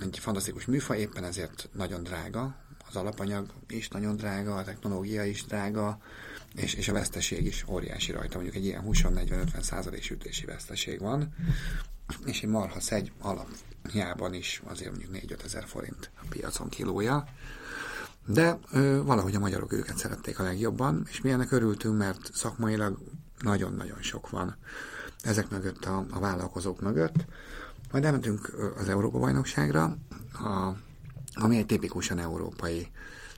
Egy 0.00 0.18
fantasztikus 0.18 0.64
műfaj, 0.64 0.98
éppen 0.98 1.24
ezért 1.24 1.68
nagyon 1.72 2.02
drága, 2.02 2.56
az 2.88 2.96
alapanyag 2.96 3.52
is 3.68 3.88
nagyon 3.88 4.16
drága, 4.16 4.54
a 4.54 4.64
technológia 4.64 5.24
is 5.24 5.44
drága, 5.44 6.00
és, 6.56 6.74
és 6.74 6.88
a 6.88 6.92
veszteség 6.92 7.46
is 7.46 7.64
óriási 7.68 8.12
rajta. 8.12 8.34
Mondjuk 8.34 8.56
egy 8.56 8.64
ilyen 8.64 8.84
20-40-50 8.86 9.60
százalék 9.60 10.02
sütési 10.02 10.44
veszteség 10.44 11.00
van, 11.00 11.34
és 12.24 12.42
egy 12.42 12.48
marha 12.48 12.80
szegy 12.80 13.12
alapjában 13.20 14.34
is 14.34 14.62
azért 14.64 14.90
mondjuk 14.90 15.38
4-5 15.38 15.44
ezer 15.44 15.64
forint 15.66 16.10
a 16.22 16.26
piacon 16.28 16.68
kilója. 16.68 17.24
De 18.26 18.58
ö, 18.72 19.02
valahogy 19.04 19.34
a 19.34 19.38
magyarok 19.38 19.72
őket 19.72 19.96
szerették 19.96 20.38
a 20.38 20.42
legjobban, 20.42 21.06
és 21.10 21.20
mi 21.20 21.30
ennek 21.30 21.52
örültünk, 21.52 21.98
mert 21.98 22.30
szakmailag 22.34 22.98
nagyon-nagyon 23.38 24.02
sok 24.02 24.30
van 24.30 24.56
ezek 25.22 25.50
mögött, 25.50 25.84
a, 25.84 26.06
a 26.10 26.18
vállalkozók 26.18 26.80
mögött. 26.80 27.24
Majd 27.90 28.04
elmentünk 28.04 28.54
az 28.76 28.88
Európa-bajnokságra, 28.88 29.96
ami 31.34 31.56
egy 31.56 31.66
tipikusan 31.66 32.18
európai 32.18 32.90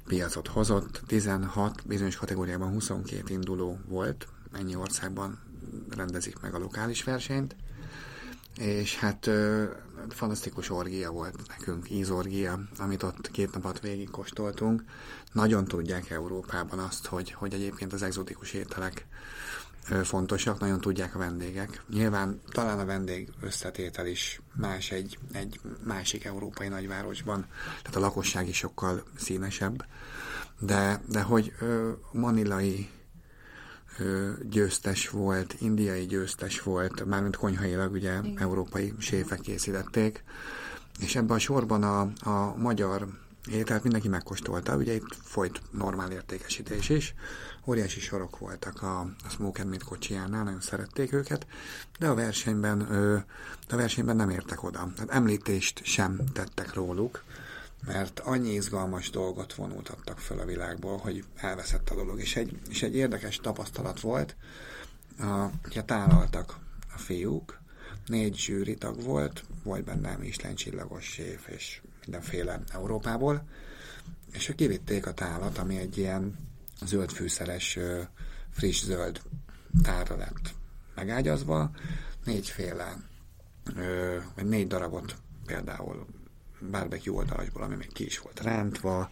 piacot 0.08 0.48
hozott. 0.48 1.00
16, 1.06 1.86
bizonyos 1.86 2.16
kategóriában 2.16 2.72
22 2.72 3.32
induló 3.32 3.78
volt, 3.86 4.26
ennyi 4.52 4.74
országban 4.76 5.38
rendezik 5.96 6.40
meg 6.40 6.54
a 6.54 6.58
lokális 6.58 7.04
versenyt, 7.04 7.56
és 8.58 8.96
hát 8.98 9.26
ö, 9.26 9.64
fantasztikus 10.08 10.70
orgia 10.70 11.10
volt 11.10 11.36
nekünk, 11.48 11.90
ízorgia, 11.90 12.60
amit 12.78 13.02
ott 13.02 13.30
két 13.30 13.52
napot 13.54 13.80
végig 13.80 14.10
kóstoltunk. 14.10 14.82
Nagyon 15.32 15.64
tudják 15.64 16.10
Európában 16.10 16.78
azt, 16.78 17.06
hogy, 17.06 17.32
hogy 17.32 17.52
egyébként 17.54 17.92
az 17.92 18.02
egzotikus 18.02 18.52
ételek 18.52 19.06
fontosak, 20.02 20.58
nagyon 20.58 20.80
tudják 20.80 21.14
a 21.14 21.18
vendégek. 21.18 21.82
Nyilván 21.92 22.40
talán 22.50 22.78
a 22.78 22.84
vendég 22.84 23.28
összetétel 23.40 24.06
is 24.06 24.40
más 24.54 24.90
egy, 24.90 25.18
egy 25.32 25.60
másik 25.84 26.24
európai 26.24 26.68
nagyvárosban, 26.68 27.46
tehát 27.82 27.96
a 27.96 28.00
lakosság 28.00 28.48
is 28.48 28.56
sokkal 28.56 29.02
színesebb, 29.16 29.84
de, 30.58 31.00
de 31.08 31.22
hogy 31.22 31.52
ö, 31.60 31.90
manilai 32.12 32.88
ö, 33.98 34.30
győztes 34.50 35.08
volt, 35.08 35.54
indiai 35.58 36.06
győztes 36.06 36.62
volt, 36.62 37.04
mármint 37.04 37.36
konyhailag 37.36 37.92
ugye 37.92 38.18
Igen. 38.22 38.38
európai 38.38 38.94
séfek 38.98 39.40
készítették, 39.40 40.24
és 41.00 41.16
ebben 41.16 41.36
a 41.36 41.40
sorban 41.40 41.82
a, 41.82 42.00
a 42.30 42.56
magyar 42.56 43.08
ételt 43.50 43.82
mindenki 43.82 44.08
megkóstolta, 44.08 44.76
ugye 44.76 44.94
itt 44.94 45.16
folyt 45.22 45.60
normál 45.70 46.10
értékesítés 46.10 46.88
is, 46.88 47.14
óriási 47.68 48.00
sorok 48.00 48.38
voltak 48.38 48.82
a, 48.82 49.00
a 49.00 49.28
Smoke 49.28 49.60
and 49.60 49.70
Meat 49.70 49.82
kocsijánál, 49.82 50.44
nagyon 50.44 50.60
szerették 50.60 51.12
őket, 51.12 51.46
de 51.98 52.08
a 52.08 52.14
versenyben, 52.14 52.78
de 53.68 53.74
a 53.74 53.76
versenyben 53.76 54.16
nem 54.16 54.30
értek 54.30 54.62
oda. 54.62 54.90
Tehát 54.94 55.10
említést 55.10 55.84
sem 55.84 56.20
tettek 56.32 56.74
róluk, 56.74 57.24
mert 57.86 58.20
annyi 58.20 58.52
izgalmas 58.52 59.10
dolgot 59.10 59.54
vonultattak 59.54 60.18
föl 60.18 60.38
a 60.38 60.44
világból, 60.44 60.96
hogy 60.96 61.24
elveszett 61.36 61.90
a 61.90 61.94
dolog. 61.94 62.20
És 62.20 62.36
egy, 62.36 62.60
és 62.68 62.82
egy 62.82 62.94
érdekes 62.94 63.36
tapasztalat 63.36 64.00
volt, 64.00 64.36
a, 65.18 65.46
ugye 65.64 65.82
tálaltak 65.82 66.58
a 66.94 66.98
fiúk, 66.98 67.60
négy 68.06 68.36
zsűri 68.36 68.74
tag 68.74 69.02
volt, 69.02 69.44
volt 69.62 69.84
benne 69.84 70.16
Michelin 70.16 70.56
csillagos 70.56 71.04
séf 71.04 71.48
és 71.48 71.80
mindenféle 72.00 72.62
Európából, 72.72 73.42
és 74.32 74.48
ők 74.48 74.56
kivitték 74.56 75.06
a 75.06 75.14
tálat, 75.14 75.58
ami 75.58 75.76
egy 75.76 75.98
ilyen 75.98 76.47
zöld 76.84 77.10
fűszeres, 77.10 77.78
friss 78.50 78.84
zöld 78.84 79.20
tárra 79.82 80.16
lett 80.16 80.54
megágyazva, 80.94 81.70
négyféle, 82.24 82.96
vagy 84.34 84.44
négy 84.44 84.66
darabot 84.66 85.16
például 85.46 86.06
barbecue 86.70 87.16
oldalásból, 87.16 87.62
ami 87.62 87.74
még 87.74 87.92
ki 87.92 88.04
is 88.04 88.18
volt 88.18 88.40
rántva, 88.40 89.10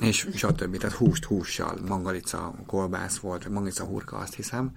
és 0.00 0.28
stb. 0.34 0.76
Tehát 0.76 0.96
húst 0.96 1.24
hússal, 1.24 1.78
mangalica, 1.86 2.54
kolbász 2.66 3.18
volt, 3.18 3.42
vagy 3.42 3.52
mangalica 3.52 3.84
hurka, 3.84 4.16
azt 4.16 4.34
hiszem. 4.34 4.76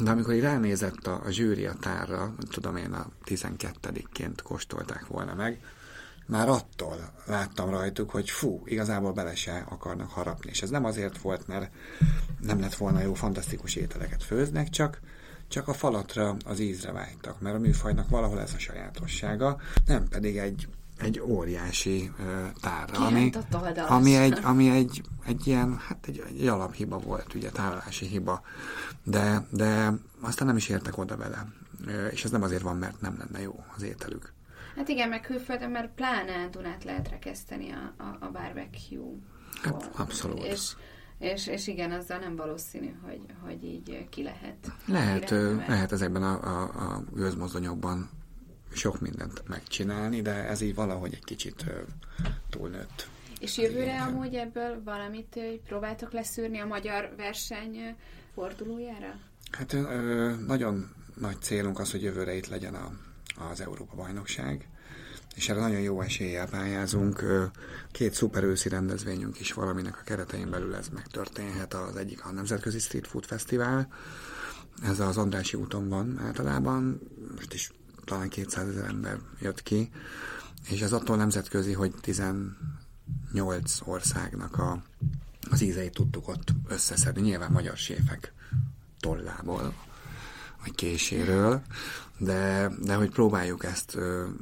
De 0.00 0.10
amikor 0.10 0.34
így 0.34 0.40
ránézett 0.40 1.06
a, 1.06 1.20
a 1.24 1.30
zsűri 1.30 1.66
a 1.66 1.74
tárra, 1.80 2.34
tudom 2.50 2.76
én 2.76 2.92
a 2.92 3.06
12-ként 3.24 4.38
kóstolták 4.42 5.06
volna 5.06 5.34
meg, 5.34 5.60
már 6.30 6.48
attól 6.48 7.12
láttam 7.26 7.70
rajtuk, 7.70 8.10
hogy 8.10 8.30
fú, 8.30 8.62
igazából 8.64 9.12
bele 9.12 9.34
se 9.34 9.64
akarnak 9.68 10.10
harapni. 10.10 10.50
És 10.50 10.62
ez 10.62 10.70
nem 10.70 10.84
azért 10.84 11.18
volt, 11.18 11.46
mert 11.46 11.70
nem 12.40 12.60
lett 12.60 12.74
volna 12.74 13.00
jó, 13.00 13.14
fantasztikus 13.14 13.74
ételeket 13.74 14.22
főznek, 14.22 14.68
csak, 14.68 15.00
csak 15.48 15.68
a 15.68 15.72
falatra, 15.72 16.36
az 16.44 16.60
ízre 16.60 16.92
vágytak, 16.92 17.40
mert 17.40 17.56
a 17.56 17.58
műfajnak 17.58 18.08
valahol 18.08 18.40
ez 18.40 18.52
a 18.54 18.58
sajátossága, 18.58 19.60
nem 19.86 20.08
pedig 20.08 20.36
egy, 20.36 20.68
egy 20.98 21.20
óriási 21.20 22.10
uh, 22.18 22.26
tárra, 22.60 23.06
ami, 23.06 23.30
ami, 23.88 24.16
egy, 24.16 24.38
ami 24.42 24.70
egy, 24.70 25.02
egy 25.26 25.46
ilyen, 25.46 25.78
hát 25.78 26.04
egy, 26.06 26.24
egy 26.26 26.46
alaphiba 26.46 26.98
volt, 26.98 27.34
ugye, 27.34 27.50
tárolási 27.50 28.06
hiba, 28.06 28.42
de, 29.02 29.46
de 29.50 29.92
aztán 30.20 30.46
nem 30.46 30.56
is 30.56 30.68
értek 30.68 30.98
oda 30.98 31.16
vele, 31.16 31.46
és 32.10 32.24
ez 32.24 32.30
nem 32.30 32.42
azért 32.42 32.62
van, 32.62 32.76
mert 32.76 33.00
nem 33.00 33.16
lenne 33.18 33.40
jó 33.40 33.64
az 33.76 33.82
ételük. 33.82 34.32
Hát 34.76 34.88
igen, 34.88 35.08
meg 35.08 35.20
külföldön, 35.20 35.70
mert 35.70 35.94
pláne 35.94 36.48
Dunát 36.48 36.84
lehet 36.84 37.08
rekeszteni 37.08 37.70
a, 37.70 38.02
a, 38.02 38.16
a 38.20 38.30
barbecue. 38.30 39.12
Hát, 39.62 39.90
abszolút. 39.96 40.44
És, 40.44 40.72
és, 41.18 41.46
és 41.46 41.66
igen, 41.66 41.92
azzal 41.92 42.18
nem 42.18 42.36
valószínű, 42.36 42.94
hogy, 43.02 43.20
hogy 43.42 43.64
így 43.64 44.08
ki 44.08 44.22
lehet. 44.22 44.72
Lehet, 44.86 45.30
ö, 45.30 45.56
lehet 45.56 45.92
ezekben 45.92 46.22
a, 46.22 46.42
a, 46.42 46.62
a 46.62 47.04
gőzmozdonyokban 47.12 48.10
sok 48.72 49.00
mindent 49.00 49.48
megcsinálni, 49.48 50.22
de 50.22 50.32
ez 50.32 50.60
így 50.60 50.74
valahogy 50.74 51.14
egy 51.14 51.24
kicsit 51.24 51.64
túlnőtt. 52.50 53.08
És 53.40 53.58
jövőre 53.58 53.82
igen. 53.82 54.08
amúgy 54.08 54.34
ebből 54.34 54.82
valamit 54.84 55.40
próbáltok 55.66 56.12
leszűrni 56.12 56.58
a 56.58 56.66
magyar 56.66 57.14
verseny 57.16 57.96
fordulójára? 58.34 59.18
Hát 59.50 59.72
ö, 59.72 60.32
nagyon 60.46 60.94
nagy 61.14 61.40
célunk 61.40 61.78
az, 61.78 61.90
hogy 61.90 62.02
jövőre 62.02 62.34
itt 62.34 62.48
legyen 62.48 62.74
a 62.74 62.90
az 63.50 63.60
Európa-bajnokság, 63.60 64.68
és 65.34 65.48
erre 65.48 65.60
nagyon 65.60 65.80
jó 65.80 66.00
eséllyel 66.00 66.48
pályázunk. 66.48 67.24
Két 67.92 68.14
szuper 68.14 68.42
őszi 68.42 68.68
rendezvényünk 68.68 69.40
is 69.40 69.52
valaminek 69.52 69.98
a 69.98 70.04
keretein 70.04 70.50
belül 70.50 70.74
ez 70.74 70.88
megtörténhet. 70.88 71.74
Az 71.74 71.96
egyik 71.96 72.24
a 72.24 72.32
Nemzetközi 72.32 72.78
Street 72.78 73.06
Food 73.06 73.24
Fesztivál, 73.24 73.88
ez 74.82 75.00
az 75.00 75.16
Andrási 75.16 75.56
úton 75.56 75.88
van 75.88 76.18
általában, 76.18 77.00
most 77.34 77.54
is 77.54 77.72
talán 78.04 78.28
200 78.28 78.68
ezer 78.68 78.84
ember 78.84 79.18
jött 79.40 79.62
ki, 79.62 79.90
és 80.68 80.80
ez 80.80 80.92
attól 80.92 81.16
nemzetközi, 81.16 81.72
hogy 81.72 81.94
18 82.00 82.54
országnak 83.84 84.58
a, 84.58 84.82
az 85.50 85.60
ízeit 85.60 85.92
tudtuk 85.92 86.28
ott 86.28 86.52
összeszedni, 86.68 87.20
nyilván 87.20 87.52
magyar 87.52 87.76
séfek 87.76 88.32
tollából, 89.00 89.74
vagy 90.62 90.74
késéről, 90.74 91.62
de, 92.20 92.70
de 92.82 92.94
hogy 92.94 93.10
próbáljuk 93.10 93.64
ezt 93.64 93.98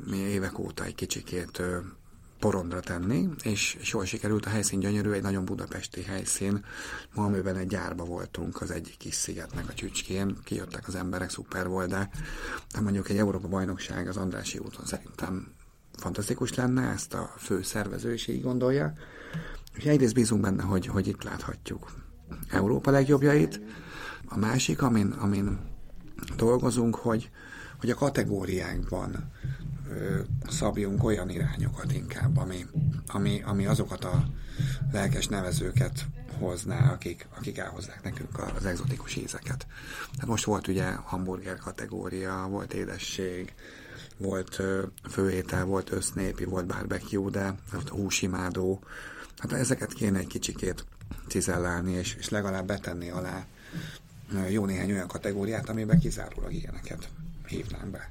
mi 0.06 0.16
évek 0.16 0.58
óta 0.58 0.84
egy 0.84 0.94
kicsikét 0.94 1.62
porondra 2.38 2.80
tenni, 2.80 3.28
és, 3.42 3.76
és 3.80 3.92
jól 3.92 4.04
sikerült 4.04 4.46
a 4.46 4.48
helyszín 4.48 4.80
gyönyörű, 4.80 5.10
egy 5.10 5.22
nagyon 5.22 5.44
budapesti 5.44 6.02
helyszín. 6.02 6.64
Ma, 7.14 7.24
amiben 7.24 7.56
egy 7.56 7.66
gyárba 7.66 8.04
voltunk 8.04 8.60
az 8.60 8.70
egyik 8.70 8.96
kis 8.96 9.14
szigetnek 9.14 9.68
a 9.68 9.74
csücskén, 9.74 10.36
kijöttek 10.44 10.88
az 10.88 10.94
emberek, 10.94 11.30
szuper 11.30 11.68
volt, 11.68 11.88
de, 11.88 12.10
de 12.74 12.80
mondjuk 12.80 13.08
egy 13.08 13.18
Európa 13.18 13.48
bajnokság 13.48 14.08
az 14.08 14.16
Andrási 14.16 14.58
úton 14.58 14.84
szerintem 14.84 15.52
fantasztikus 15.96 16.54
lenne, 16.54 16.88
ezt 16.88 17.14
a 17.14 17.34
fő 17.38 17.62
szervező 17.62 18.12
is 18.12 18.26
így 18.26 18.42
gondolja. 18.42 18.92
És 19.74 19.84
egyrészt 19.84 20.14
bízunk 20.14 20.40
benne, 20.40 20.62
hogy, 20.62 20.86
hogy 20.86 21.06
itt 21.06 21.22
láthatjuk 21.22 21.90
Európa 22.50 22.90
legjobbjait. 22.90 23.60
A 24.28 24.38
másik, 24.38 24.82
amin, 24.82 25.10
amin 25.10 25.58
dolgozunk, 26.36 26.94
hogy, 26.94 27.30
hogy 27.78 27.90
a 27.90 27.94
kategóriákban 27.94 29.32
ö, 29.90 30.20
szabjunk 30.48 31.04
olyan 31.04 31.30
irányokat 31.30 31.92
inkább, 31.92 32.36
ami, 32.36 32.66
ami, 33.06 33.42
ami 33.44 33.66
azokat 33.66 34.04
a 34.04 34.28
lelkes 34.92 35.26
nevezőket 35.26 36.06
hozná, 36.38 36.92
akik, 36.92 37.26
akik 37.36 37.58
elhozzák 37.58 38.02
nekünk 38.02 38.38
az 38.56 38.64
exotikus 38.64 39.16
ízeket. 39.16 39.66
Tehát 40.12 40.26
most 40.26 40.44
volt 40.44 40.68
ugye 40.68 40.90
hamburger 40.90 41.58
kategória, 41.58 42.46
volt 42.50 42.72
édesség, 42.72 43.54
volt 44.16 44.62
főétel, 45.10 45.64
volt 45.64 45.92
össznépi, 45.92 46.44
volt 46.44 46.66
barbecue, 46.66 47.30
de 47.30 47.54
volt 47.72 47.88
húsimádó. 47.88 48.82
Hát 49.38 49.52
ezeket 49.52 49.92
kéne 49.92 50.18
egy 50.18 50.26
kicsikét 50.26 50.84
cizellálni, 51.28 51.92
és, 51.92 52.14
és 52.14 52.28
legalább 52.28 52.66
betenni 52.66 53.10
alá 53.10 53.46
jó 54.48 54.64
néhány 54.64 54.92
olyan 54.92 55.08
kategóriát, 55.08 55.68
amiben 55.68 55.98
kizárólag 55.98 56.52
ilyeneket 56.52 57.08
hívnám 57.48 57.90
be. 57.90 58.10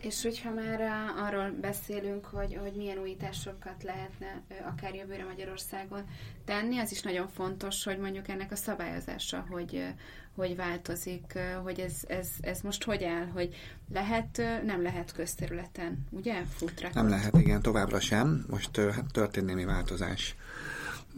És 0.00 0.22
hogyha 0.22 0.50
már 0.50 0.80
uh, 0.80 1.24
arról 1.24 1.50
beszélünk, 1.60 2.24
hogy, 2.24 2.58
hogy 2.60 2.72
milyen 2.72 2.98
újításokat 2.98 3.82
lehetne 3.82 4.42
akár 4.66 4.94
jövőre 4.94 5.24
Magyarországon 5.24 6.04
tenni, 6.44 6.78
az 6.78 6.90
is 6.92 7.02
nagyon 7.02 7.28
fontos, 7.28 7.84
hogy 7.84 7.98
mondjuk 7.98 8.28
ennek 8.28 8.52
a 8.52 8.56
szabályozása, 8.56 9.46
hogy, 9.50 9.86
hogy 10.34 10.56
változik, 10.56 11.38
hogy 11.62 11.80
ez, 11.80 11.94
ez, 12.08 12.28
ez 12.40 12.60
most 12.60 12.84
hogy 12.84 13.04
áll, 13.04 13.26
hogy 13.26 13.54
lehet, 13.92 14.42
nem 14.64 14.82
lehet 14.82 15.12
közterületen, 15.12 16.06
ugye, 16.10 16.42
futrakot? 16.44 16.94
Nem 16.94 17.08
lehet, 17.08 17.36
igen, 17.36 17.62
továbbra 17.62 18.00
sem. 18.00 18.44
Most 18.48 18.76
hát 18.76 19.12
történt 19.12 19.46
némi 19.46 19.64
változás 19.64 20.36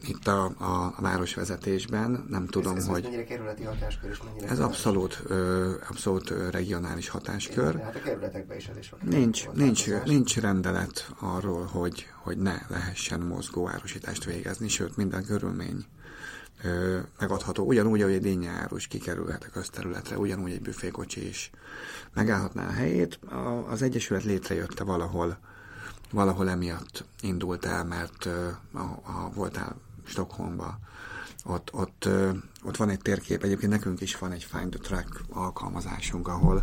itt 0.02 0.26
a, 0.26 0.44
a, 0.44 0.94
a 0.96 1.00
városvezetésben, 1.00 2.26
nem 2.28 2.46
tudom, 2.46 2.76
ez, 2.76 2.83
ez 2.83 2.88
hogy... 2.88 3.02
mennyire 3.02 3.24
kerületi 3.24 3.62
hatáskör, 3.62 4.11
és 4.11 4.22
mennyire... 4.24 4.48
Ez 4.48 4.59
abszolút, 4.59 5.22
ö, 5.26 5.70
abszolút 5.88 6.30
regionális 6.50 7.09
hatáskör. 7.09 7.80
Hát 7.80 7.96
a 7.96 8.00
kerületekben 8.00 8.57
is 8.57 8.66
ez 8.66 8.76
is 8.76 8.94
Nincs, 9.02 9.48
nincs, 9.52 9.87
nincs 10.04 10.37
rendelet 10.37 11.11
arról, 11.20 11.64
hogy, 11.64 12.07
hogy 12.22 12.38
ne 12.38 12.54
lehessen 12.68 13.20
mozgóárusítást 13.20 14.24
végezni, 14.24 14.68
sőt, 14.68 14.96
minden 14.96 15.24
körülmény 15.24 15.85
ö, 16.62 16.98
megadható. 17.18 17.64
Ugyanúgy, 17.66 18.00
ahogy 18.02 18.14
egy 18.14 18.22
dinnyárus 18.22 18.87
kikerülhet 18.87 19.44
a 19.44 19.52
közterületre, 19.52 20.18
ugyanúgy 20.18 20.52
egy 20.52 20.62
büfékocsi 20.62 21.28
is 21.28 21.50
megállhatná 22.14 22.66
a 22.66 22.72
helyét. 22.72 23.18
A, 23.30 23.70
az 23.70 23.83
Egyesület 23.83 24.24
létrejötte 24.24 24.85
valahol 24.85 25.38
valahol 26.14 26.50
emiatt 26.50 27.05
indult 27.20 27.64
el, 27.64 27.85
mert 27.85 28.29
ha, 29.03 29.31
voltál 29.35 29.77
Stockholmba, 30.05 30.79
ott, 31.44 31.72
ott, 31.72 32.09
ott 32.62 32.77
van 32.77 32.88
egy 32.88 32.98
térkép, 32.98 33.42
egyébként 33.42 33.72
nekünk 33.72 34.00
is 34.00 34.18
van 34.18 34.33
egy 34.33 34.44
Find 34.44 34.70
the 34.70 34.79
Track 34.79 35.20
alkalmazásunk, 35.29 36.29
ahol, 36.29 36.62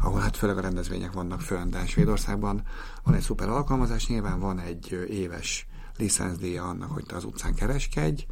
ahol 0.00 0.20
hát 0.20 0.36
főleg 0.36 0.58
a 0.58 0.60
rendezvények 0.60 1.12
vannak 1.12 1.40
fönn, 1.40 1.70
de 1.70 1.86
Svédországban 1.86 2.62
van 3.02 3.14
egy 3.14 3.22
szuper 3.22 3.48
alkalmazás, 3.48 4.06
nyilván 4.06 4.40
van 4.40 4.58
egy 4.58 5.06
éves 5.08 5.66
licenszdíja 5.96 6.64
annak, 6.64 6.90
hogy 6.90 7.04
te 7.04 7.16
az 7.16 7.24
utcán 7.24 7.54
kereskedj, 7.54 8.26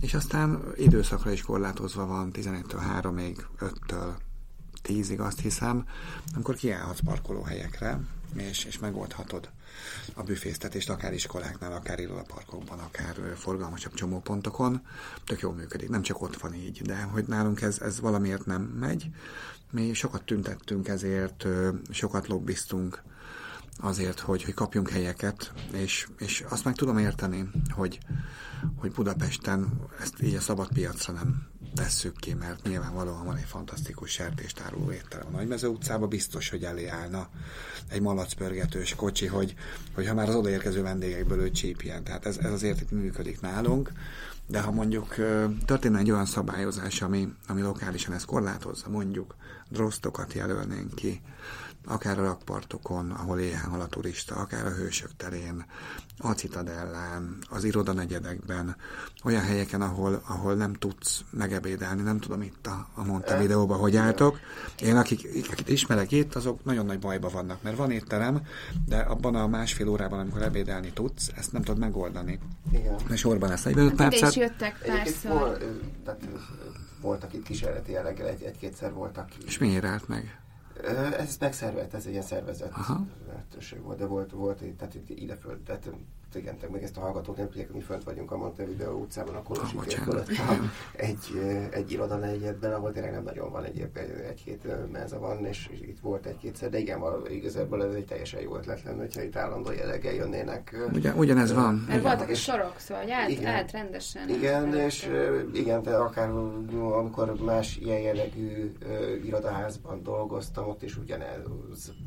és 0.00 0.14
aztán 0.14 0.62
időszakra 0.76 1.30
is 1.32 1.42
korlátozva 1.42 2.06
van 2.06 2.30
11-től 2.32 3.00
3-ig, 3.00 3.36
5-től 3.60 4.14
10-ig 4.84 5.18
azt 5.18 5.40
hiszem, 5.40 5.86
amikor 6.34 6.54
kiállhatsz 6.54 7.00
parkolóhelyekre, 7.04 8.00
és, 8.34 8.64
és 8.64 8.78
megoldhatod 8.78 9.50
a 10.14 10.22
büfésztetést, 10.22 10.90
akár 10.90 11.12
iskoláknál, 11.12 11.72
akár 11.72 11.98
irodaparkokban, 11.98 12.78
akár 12.78 13.16
forgalmasabb 13.36 13.94
csomópontokon. 13.94 14.86
Tök 15.24 15.40
jól 15.40 15.54
működik, 15.54 15.88
nem 15.88 16.02
csak 16.02 16.22
ott 16.22 16.36
van 16.36 16.54
így, 16.54 16.82
de 16.82 17.02
hogy 17.02 17.24
nálunk 17.26 17.60
ez, 17.60 17.78
ez 17.80 18.00
valamiért 18.00 18.46
nem 18.46 18.62
megy. 18.62 19.10
Mi 19.70 19.92
sokat 19.92 20.22
tüntettünk 20.22 20.88
ezért, 20.88 21.46
sokat 21.90 22.26
lobbiztunk 22.26 23.02
azért, 23.78 24.20
hogy, 24.20 24.44
hogy 24.44 24.54
kapjunk 24.54 24.90
helyeket, 24.90 25.52
és, 25.72 26.08
és 26.18 26.44
azt 26.48 26.64
meg 26.64 26.74
tudom 26.74 26.98
érteni, 26.98 27.50
hogy, 27.70 27.98
hogy 28.76 28.92
Budapesten 28.92 29.80
ezt 30.00 30.22
így 30.22 30.34
a 30.34 30.40
szabad 30.40 30.68
piacra 30.68 31.12
nem 31.12 31.53
tesszük 31.74 32.16
ki, 32.16 32.34
mert 32.34 32.66
nyilvánvalóan 32.68 33.24
van 33.24 33.36
egy 33.36 33.44
fantasztikus 33.46 34.10
sertéstároló 34.10 34.92
étterem 34.92 35.26
a 35.26 35.36
Nagymező 35.36 35.68
utcában, 35.68 36.08
biztos, 36.08 36.50
hogy 36.50 36.64
elé 36.64 36.86
állna 36.86 37.28
egy 37.88 38.00
malacpörgetős 38.00 38.94
kocsi, 38.94 39.26
hogy, 39.26 39.54
hogy 39.94 40.06
ha 40.06 40.14
már 40.14 40.28
az 40.28 40.34
odaérkező 40.34 40.82
vendégekből 40.82 41.40
ő 41.40 41.50
csípjen. 41.50 42.04
Tehát 42.04 42.26
ez, 42.26 42.38
ez 42.38 42.52
azért 42.52 42.80
itt 42.80 42.90
működik 42.90 43.40
nálunk, 43.40 43.92
de 44.46 44.60
ha 44.60 44.70
mondjuk 44.70 45.14
történne 45.64 45.98
egy 45.98 46.10
olyan 46.10 46.26
szabályozás, 46.26 47.02
ami, 47.02 47.28
ami 47.48 47.62
lokálisan 47.62 48.14
ezt 48.14 48.26
korlátozza, 48.26 48.88
mondjuk 48.88 49.34
drosztokat 49.68 50.32
jelölnénk 50.32 50.94
ki, 50.94 51.20
akár 51.86 52.18
a 52.18 52.22
rakpartokon, 52.22 53.10
ahol 53.10 53.38
éhen 53.38 53.70
hal 53.70 53.80
a 53.80 53.86
turista, 53.86 54.34
akár 54.34 54.66
a 54.66 54.70
Hősök 54.70 55.16
terén, 55.16 55.64
a 56.18 56.30
Citadellán, 56.30 57.38
az 57.50 57.64
irodanegyedekben, 57.64 58.76
olyan 59.24 59.42
helyeken, 59.42 59.82
ahol, 59.82 60.22
ahol 60.26 60.54
nem 60.54 60.72
tudsz 60.72 61.24
megebédelni, 61.30 62.02
nem 62.02 62.18
tudom 62.18 62.42
itt 62.42 62.66
a, 62.66 62.88
a 62.94 63.04
Monte 63.04 63.38
videóban, 63.38 63.78
hogy 63.78 63.96
álltok. 63.96 64.38
Én, 64.82 64.96
akik, 64.96 65.48
akik 65.50 65.68
ismerek 65.68 66.12
itt, 66.12 66.34
azok 66.34 66.64
nagyon 66.64 66.86
nagy 66.86 66.98
bajba 66.98 67.28
vannak, 67.28 67.62
mert 67.62 67.76
van 67.76 67.90
étterem, 67.90 68.42
de 68.86 68.98
abban 68.98 69.34
a 69.34 69.46
másfél 69.46 69.88
órában, 69.88 70.18
amikor 70.18 70.42
ebédelni 70.42 70.92
tudsz, 70.92 71.30
ezt 71.36 71.52
nem 71.52 71.62
tudod 71.62 71.80
megoldani. 71.80 72.38
Igen. 72.72 72.94
Mert 73.08 73.20
sorban 73.20 73.48
lesz 73.48 73.62
45 73.62 73.88
hát 73.88 74.08
percet. 74.08 74.30
is 74.30 74.36
jöttek 74.36 74.78
párszor. 74.86 75.58
voltak 77.00 77.32
itt 77.32 77.42
kísérleti 77.42 77.92
jelleggel, 77.92 78.26
egy, 78.26 78.42
egy-kétszer 78.42 78.92
voltak. 78.92 79.28
És 79.46 79.58
miért 79.58 79.84
állt 79.84 80.08
meg? 80.08 80.43
Ez 81.18 81.36
megszervelt, 81.40 81.94
ez 81.94 82.06
egy 82.06 82.12
ilyen 82.12 82.22
szervezet 82.22 82.72
lehetőség 83.26 83.82
volt, 83.82 83.98
de 83.98 84.06
volt, 84.06 84.30
volt 84.30 84.62
tehát 84.76 84.96
ide 85.08 85.36
föl, 85.36 85.62
tehát 85.62 85.90
igen, 86.34 86.56
meg 86.72 86.82
ezt 86.82 86.96
a 86.96 87.00
hallgatók 87.00 87.36
nem 87.36 87.46
tudják, 87.46 87.72
mi 87.72 87.80
fönt 87.80 88.04
vagyunk 88.04 88.30
a 88.30 88.36
Montevideo 88.36 88.92
utcában, 88.92 89.34
a 89.34 89.42
Kolosi 89.42 89.76
fölött 90.04 90.30
egy, 90.96 91.18
egy 91.70 91.92
iroda 91.92 92.16
negyedben, 92.16 92.72
ahol 92.72 92.92
tényleg 92.92 93.12
nem 93.12 93.22
nagyon 93.22 93.50
van 93.50 93.64
egy, 93.64 93.88
egy-két 94.28 94.66
menza 94.92 95.18
van, 95.18 95.46
és 95.46 95.68
itt 95.80 96.00
volt 96.00 96.26
egy-kétszer, 96.26 96.70
de 96.70 96.78
igen, 96.78 97.02
igazából 97.28 97.84
ez 97.84 97.94
egy 97.94 98.04
teljesen 98.04 98.40
jó 98.40 98.56
ötlet 98.56 98.82
lenne, 98.82 98.98
hogyha 98.98 99.22
itt 99.22 99.36
állandó 99.36 99.72
jelleggel 99.72 100.12
jönnének. 100.12 100.76
Ugyan, 100.92 101.18
ugyanez 101.18 101.52
van. 101.52 101.84
Mert 101.88 102.02
voltak 102.02 102.30
is 102.30 102.42
sorok, 102.42 102.74
szóval 102.78 103.12
állt, 103.12 103.30
igen, 103.30 103.54
állt 103.54 103.70
rendesen. 103.70 104.28
Igen, 104.28 104.74
és 104.74 105.10
igen, 105.52 105.82
de 105.82 105.96
akár 105.96 106.30
amikor 106.92 107.34
más 107.44 107.76
ilyen 107.76 108.00
jellegű 108.00 108.72
irodaházban 109.24 110.02
dolgoztam, 110.02 110.68
ott 110.68 110.82
is 110.82 110.96
ugyanez 110.96 111.38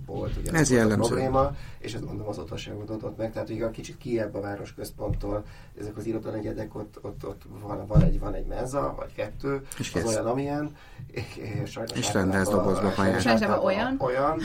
volt, 0.06 0.38
ugyanez 0.38 0.72
ez 0.72 0.84
volt 0.84 0.92
a 0.92 0.96
probléma, 0.96 1.56
és 1.80 1.94
ezt 1.94 2.06
mondom 2.06 2.28
az 2.28 2.38
otthonságot 2.38 2.90
adott 2.90 3.18
meg, 3.18 3.32
tehát 3.32 3.48
hogy 3.48 3.62
a 3.62 3.72
kicsit 3.72 3.98
ki 3.98 4.17
kiebb 4.18 4.36
a 4.36 4.42
városközponttól, 4.42 5.46
ezek 5.80 5.98
az 5.98 6.06
irodanegyedek, 6.06 6.76
ott, 6.76 7.00
ott, 7.02 7.26
ott 7.26 7.42
van, 7.62 7.88
van, 7.88 8.04
egy, 8.04 8.20
van 8.20 8.34
egy 8.34 8.46
menza, 8.46 8.94
vagy 8.98 9.14
kettő, 9.14 9.62
és 9.80 9.94
az 9.96 10.06
olyan, 10.06 10.26
amilyen, 10.26 10.76
és, 11.12 11.80
és 11.96 12.14
rendelsz 12.14 12.50
dobozba 12.50 12.90
pályán. 12.90 13.60
olyan. 13.64 13.96
Olyan, 14.00 14.42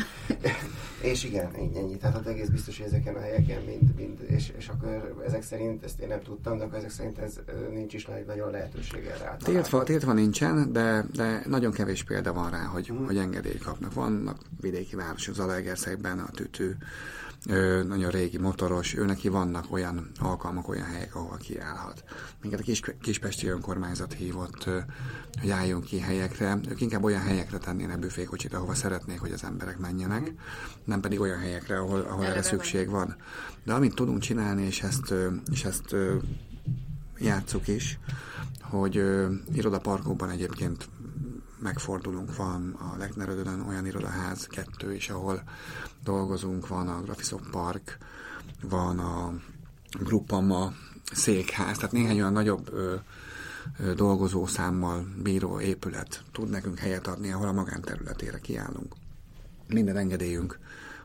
és 1.12 1.24
igen, 1.24 1.50
ennyi. 1.54 1.96
Tehát 1.96 2.16
az 2.16 2.26
egész 2.26 2.48
biztos, 2.48 2.76
hogy 2.76 2.86
ezeken 2.86 3.14
a 3.14 3.20
helyeken 3.20 3.62
mind, 3.62 3.94
mind 3.96 4.20
és, 4.26 4.52
és 4.56 4.68
akkor 4.68 5.22
ezek 5.26 5.42
szerint, 5.42 5.84
ezt 5.84 6.00
én 6.00 6.08
nem 6.08 6.22
tudtam, 6.22 6.58
de 6.58 6.64
akkor 6.64 6.78
ezek 6.78 6.90
szerint 6.90 7.18
ez 7.18 7.40
nincs 7.70 7.94
is 7.94 8.08
nagyon 8.26 8.50
lehetőség 8.50 9.04
erre 9.04 9.36
Tiltva, 9.44 9.82
tiltva 9.82 10.12
nincsen, 10.12 10.72
de, 10.72 11.04
de 11.12 11.42
nagyon 11.46 11.72
kevés 11.72 12.04
példa 12.04 12.32
van 12.32 12.50
rá, 12.50 12.64
hogy, 12.64 12.86
hmm. 12.86 13.06
hogy 13.06 13.16
engedélyt 13.16 13.62
kapnak. 13.62 13.94
Vannak 13.94 14.38
vidéki 14.60 14.96
városok, 14.96 15.34
Zalaegerszegben 15.34 16.18
a 16.18 16.30
tütű, 16.30 16.70
ö, 17.48 17.82
nagyon 17.82 18.10
régi 18.10 18.38
motoros, 18.38 18.94
ő 18.94 19.04
neki 19.04 19.28
vannak 19.28 19.72
olyan 19.72 20.10
alkalmak, 20.20 20.68
olyan 20.68 20.86
helyek, 20.86 21.14
ahol 21.14 21.36
kiállhat. 21.36 22.04
Minket 22.40 22.60
a 22.60 22.62
Kis, 22.62 22.80
Kispesti 23.00 23.46
önkormányzat 23.46 24.12
hívott, 24.12 24.66
ö, 24.66 24.78
hogy 25.40 25.50
álljunk 25.50 25.84
ki 25.84 25.98
helyekre. 25.98 26.58
Ők 26.68 26.80
inkább 26.80 27.04
olyan 27.04 27.22
helyekre 27.22 27.58
tennének 27.58 27.98
büfékocsit, 27.98 28.54
ahova 28.54 28.74
szeretnék, 28.74 29.20
hogy 29.20 29.32
az 29.32 29.44
emberek 29.44 29.78
menjenek, 29.78 30.32
nem 30.84 31.00
pedig 31.00 31.20
olyan 31.20 31.38
helyekre, 31.38 31.78
ahol, 31.78 32.00
ahol 32.00 32.24
erre 32.24 32.42
szükség 32.42 32.88
van. 32.88 33.16
De 33.64 33.72
amit 33.72 33.94
tudunk 33.94 34.20
csinálni, 34.20 34.62
és 34.62 34.82
ezt, 34.82 35.10
ö, 35.10 35.28
és 35.50 35.64
ezt 35.64 35.92
ö, 35.92 36.16
játszuk 37.18 37.68
is, 37.68 37.98
hogy 38.60 38.96
ö, 38.96 39.32
irodaparkokban 39.52 40.30
egyébként 40.30 40.88
megfordulunk, 41.62 42.36
van 42.36 42.72
a 42.72 42.96
Leknerödön 42.96 43.60
olyan 43.68 43.86
irodaház, 43.86 44.46
kettő 44.46 44.94
is, 44.94 45.08
ahol 45.08 45.42
dolgozunk, 46.04 46.68
van 46.68 46.88
a 46.88 47.02
Graphisoft 47.02 47.50
Park, 47.50 47.98
van 48.62 48.98
a 48.98 49.34
Gruppama 50.00 50.72
székház, 51.12 51.76
tehát 51.76 51.92
néhány 51.92 52.20
olyan 52.20 52.32
nagyobb 52.32 52.72
ö, 52.72 52.94
ö, 53.78 53.94
dolgozószámmal 53.94 55.06
bíró 55.22 55.60
épület 55.60 56.24
tud 56.32 56.50
nekünk 56.50 56.78
helyet 56.78 57.06
adni, 57.06 57.32
ahol 57.32 57.48
a 57.48 57.52
magánterületére 57.52 58.38
kiállunk. 58.38 58.94
Minden 59.66 59.96
engedélyünk 59.96 60.58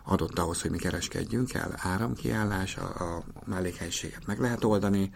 adott 0.04 0.40
ahhoz, 0.40 0.62
hogy 0.62 0.72
mi 0.72 0.78
kereskedjünk 0.78 1.54
el. 1.54 1.74
Áramkiállás, 1.78 2.78
a, 2.78 3.16
a 3.16 3.24
mellékhelyiséget 3.46 4.26
meg 4.26 4.40
lehet 4.40 4.64
oldani, 4.64 5.14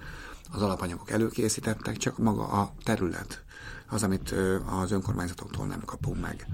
az 0.52 0.62
alapanyagok 0.62 1.12
előkészítettek, 1.12 1.98
csak 1.98 2.18
maga 2.18 2.48
a 2.48 2.74
terület 2.84 3.44
az, 3.92 4.04
amit 4.04 4.36
az 4.82 4.92
önkormányzatoktól 4.92 5.66
nem 5.66 5.82
kapunk 5.86 6.22
meg. 6.22 6.48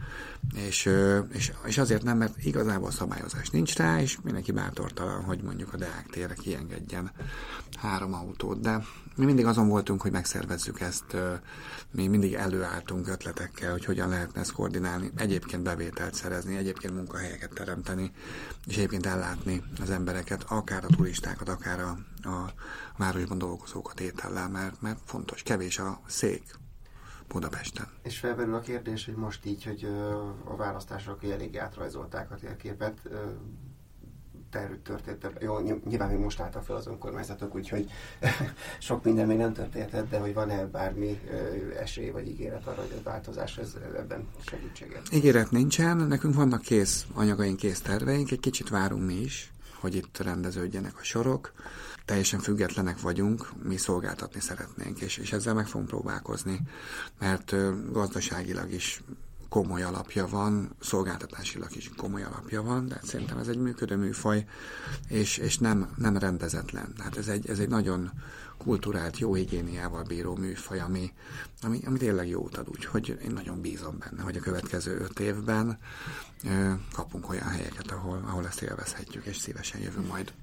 És, 0.54 0.90
és, 1.32 1.52
és 1.66 1.78
azért 1.78 2.04
nem, 2.04 2.18
mert 2.18 2.44
igazából 2.44 2.92
szabályozás 2.92 3.50
nincs 3.50 3.76
rá, 3.76 4.02
és 4.02 4.18
mindenki 4.24 4.52
bátortalan, 4.52 5.24
hogy 5.24 5.42
mondjuk 5.42 5.74
a 5.74 5.78
Deák 5.78 6.08
térre 6.12 6.34
kiengedjen 6.34 7.12
három 7.78 8.14
autót, 8.14 8.60
de 8.60 8.84
mi 9.16 9.26
mindig 9.26 9.46
azon 9.46 9.68
voltunk, 9.68 10.02
hogy 10.02 10.12
megszervezzük 10.12 10.80
ezt, 10.80 11.18
mi 11.92 12.08
mindig 12.08 12.34
előálltunk 12.34 13.08
ötletekkel, 13.08 13.72
hogy 13.72 13.86
hogyan 13.86 14.10
lehetne 14.10 14.42
ezt 14.42 14.52
koordinálni, 14.52 15.12
egyébként 15.16 15.64
bevételt 15.64 16.14
szerezni, 16.14 16.58
egyébként 16.58 16.94
munkahelyeket 16.94 17.54
teremteni, 17.54 18.12
és 18.66 18.78
egyébként 18.78 19.06
ellátni 19.06 19.64
az 19.82 19.90
embereket, 19.90 20.46
akár 20.48 20.84
a 20.84 20.96
turistákat, 20.96 21.50
akár 21.50 21.80
a, 21.80 21.98
a 22.28 22.54
városban 22.98 23.38
dolgozókat 23.38 24.00
étellel, 24.00 24.50
mert, 24.50 24.82
mert 24.82 25.00
fontos, 25.06 25.44
kevés 25.44 25.80
a 25.80 26.00
szék, 26.06 26.44
Budapesten. 27.28 27.88
És 28.04 28.20
felmerül 28.20 28.56
a 28.56 28.60
kérdés, 28.60 29.06
hogy 29.06 29.16
most 29.16 29.46
így, 29.46 29.64
hogy 29.64 29.84
a 30.44 30.56
választások 30.56 31.24
elég 31.24 31.58
átrajzolták 31.58 32.32
a 32.32 32.36
térképet, 32.36 33.10
történt, 34.84 35.30
jó, 35.40 35.58
ny- 35.58 35.86
nyilván 35.86 36.10
még 36.10 36.20
most 36.20 36.40
álltak 36.40 36.64
fel 36.64 36.76
az 36.76 36.88
önkormányzatok, 36.88 37.56
úgyhogy 37.56 37.90
sok 38.80 39.04
minden 39.04 39.28
még 39.28 39.38
nem 39.38 39.54
történt, 39.54 40.10
de 40.10 40.20
hogy 40.20 40.34
van-e 40.34 40.66
bármi 40.66 41.20
esély 41.80 42.10
vagy 42.10 42.28
ígéret 42.28 42.68
arra, 42.68 42.82
hogy 42.82 42.96
a 43.00 43.10
változás 43.10 43.58
ez, 43.58 43.78
ebben 43.98 44.28
segítséget? 44.46 45.02
Ígéret 45.14 45.52
nincsen, 45.52 45.98
nekünk 45.98 46.36
vannak 46.36 46.62
kész 46.62 47.06
anyagaink, 47.14 47.58
kész 47.58 47.82
terveink, 47.82 48.32
egy 48.32 48.40
kicsit 48.40 48.70
várunk 48.70 49.06
mi 49.06 49.14
is, 49.14 49.52
hogy 49.80 49.96
itt 49.96 50.18
rendeződjenek 50.18 50.98
a 51.00 51.04
sorok. 51.04 51.52
Teljesen 52.06 52.40
függetlenek 52.40 53.02
vagyunk, 53.02 53.50
mi 53.64 53.78
szolgáltatni 53.78 54.40
szeretnénk, 54.40 55.00
és, 55.00 55.18
és 55.18 55.32
ezzel 55.32 55.54
meg 55.54 55.68
fogunk 55.68 55.90
próbálkozni, 55.90 56.62
mert 57.20 57.56
gazdaságilag 57.92 58.72
is 58.72 59.04
komoly 59.50 59.84
alapja 59.84 60.28
van, 60.28 60.76
szolgáltatásilag 60.80 61.76
is 61.76 61.92
komoly 61.98 62.24
alapja 62.24 62.62
van, 62.62 62.88
de 62.88 63.00
szerintem 63.04 63.38
ez 63.38 63.48
egy 63.48 63.58
működő 63.58 63.96
műfaj, 63.96 64.46
és, 65.08 65.38
és 65.38 65.58
nem, 65.58 65.90
nem 65.98 66.18
rendezetlen. 66.18 66.94
Hát 66.98 67.18
ez 67.18 67.28
egy, 67.28 67.50
ez 67.50 67.60
egy 67.60 67.70
nagyon 67.70 68.12
kulturált, 68.68 69.18
jó 69.18 69.34
higiéniával 69.34 70.04
bíró 70.04 70.36
műfaj, 70.36 70.80
ami, 70.80 71.14
ami, 71.62 71.80
ami 71.86 71.98
tényleg 71.98 72.28
jót 72.28 72.58
ad, 72.58 72.68
úgyhogy 72.70 73.18
én 73.24 73.32
nagyon 73.32 73.62
bízom 73.62 73.98
benne, 74.00 74.22
hogy 74.24 74.38
a 74.38 74.40
következő 74.40 75.00
öt 75.00 75.20
évben 75.20 75.78
ö, 76.44 76.72
kapunk 76.94 77.30
olyan 77.30 77.48
helyeket, 77.48 77.92
ahol, 77.92 78.24
ahol 78.28 78.46
ezt 78.46 78.62
élvezhetjük, 78.62 79.26
és 79.26 79.38
szívesen 79.38 79.82
jövünk 79.82 80.08
majd 80.08 80.34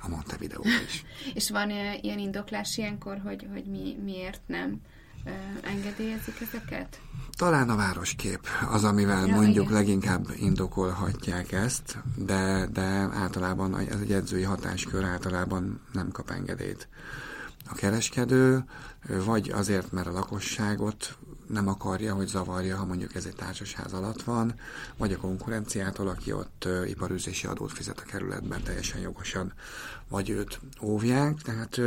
a 0.00 0.08
Montevideo 0.08 0.62
is. 0.86 1.04
És 1.38 1.50
van 1.50 1.70
ö, 1.70 1.92
ilyen 2.00 2.18
indoklás 2.18 2.76
ilyenkor, 2.76 3.20
hogy, 3.24 3.46
hogy 3.52 3.64
mi, 3.64 3.96
miért 4.04 4.40
nem 4.46 4.80
ö, 5.24 5.30
engedélyezik 5.62 6.40
ezeket? 6.40 7.00
Talán 7.36 7.68
a 7.68 7.76
városkép 7.76 8.40
az, 8.70 8.84
amivel 8.84 9.26
Ja, 9.26 9.34
mondjuk 9.34 9.64
igen. 9.64 9.76
leginkább 9.76 10.26
indokolhatják 10.38 11.52
ezt, 11.52 11.98
de, 12.16 12.66
de 12.72 12.82
általában 13.12 13.78
ez 13.78 14.00
egy 14.00 14.12
edzői 14.12 14.42
hatáskör 14.42 15.04
általában 15.04 15.80
nem 15.92 16.10
kap 16.10 16.30
engedélyt. 16.30 16.88
A 17.70 17.74
kereskedő 17.74 18.64
vagy 19.24 19.50
azért, 19.50 19.92
mert 19.92 20.06
a 20.06 20.12
lakosságot 20.12 21.16
nem 21.48 21.68
akarja, 21.68 22.14
hogy 22.14 22.26
zavarja, 22.26 22.76
ha 22.76 22.84
mondjuk 22.84 23.14
ez 23.14 23.24
egy 23.24 23.34
társasház 23.36 23.92
alatt 23.92 24.22
van, 24.22 24.54
vagy 24.96 25.12
a 25.12 25.18
konkurenciától, 25.18 26.08
aki 26.08 26.32
ott 26.32 26.64
ö, 26.64 26.84
iparűzési 26.84 27.46
adót 27.46 27.72
fizet 27.72 27.98
a 27.98 28.02
kerületben 28.02 28.62
teljesen 28.62 29.00
jogosan, 29.00 29.52
vagy 30.08 30.30
őt 30.30 30.60
óvják. 30.82 31.40
Tehát 31.42 31.80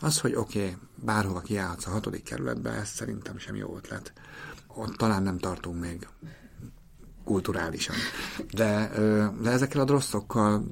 az, 0.00 0.20
hogy 0.20 0.34
oké, 0.34 0.58
okay, 0.58 0.76
bárhova 0.94 1.40
kiállhatsz 1.40 1.86
a 1.86 1.90
hatodik 1.90 2.22
kerületbe, 2.22 2.70
ez 2.70 2.88
szerintem 2.88 3.38
sem 3.38 3.54
jó 3.54 3.76
ötlet. 3.76 4.12
Ott 4.66 4.96
talán 4.96 5.22
nem 5.22 5.38
tartunk 5.38 5.80
még 5.80 6.08
kulturálisan. 7.24 7.96
De, 8.54 8.90
de 9.40 9.50
ezekkel 9.50 9.80
a 9.80 9.84
drosszokkal 9.84 10.64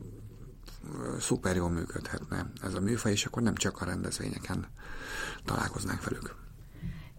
szuper 1.21 1.57
jól 1.57 1.71
működhetne 1.71 2.47
ez 2.63 2.75
a 2.75 2.81
műfaj, 2.81 3.13
és 3.13 3.27
akkor 3.27 3.43
nem 3.43 3.55
csak 3.55 3.81
a 3.81 3.85
rendezvényeken 3.85 4.67
találkoznánk 5.45 6.05
velük. 6.05 6.35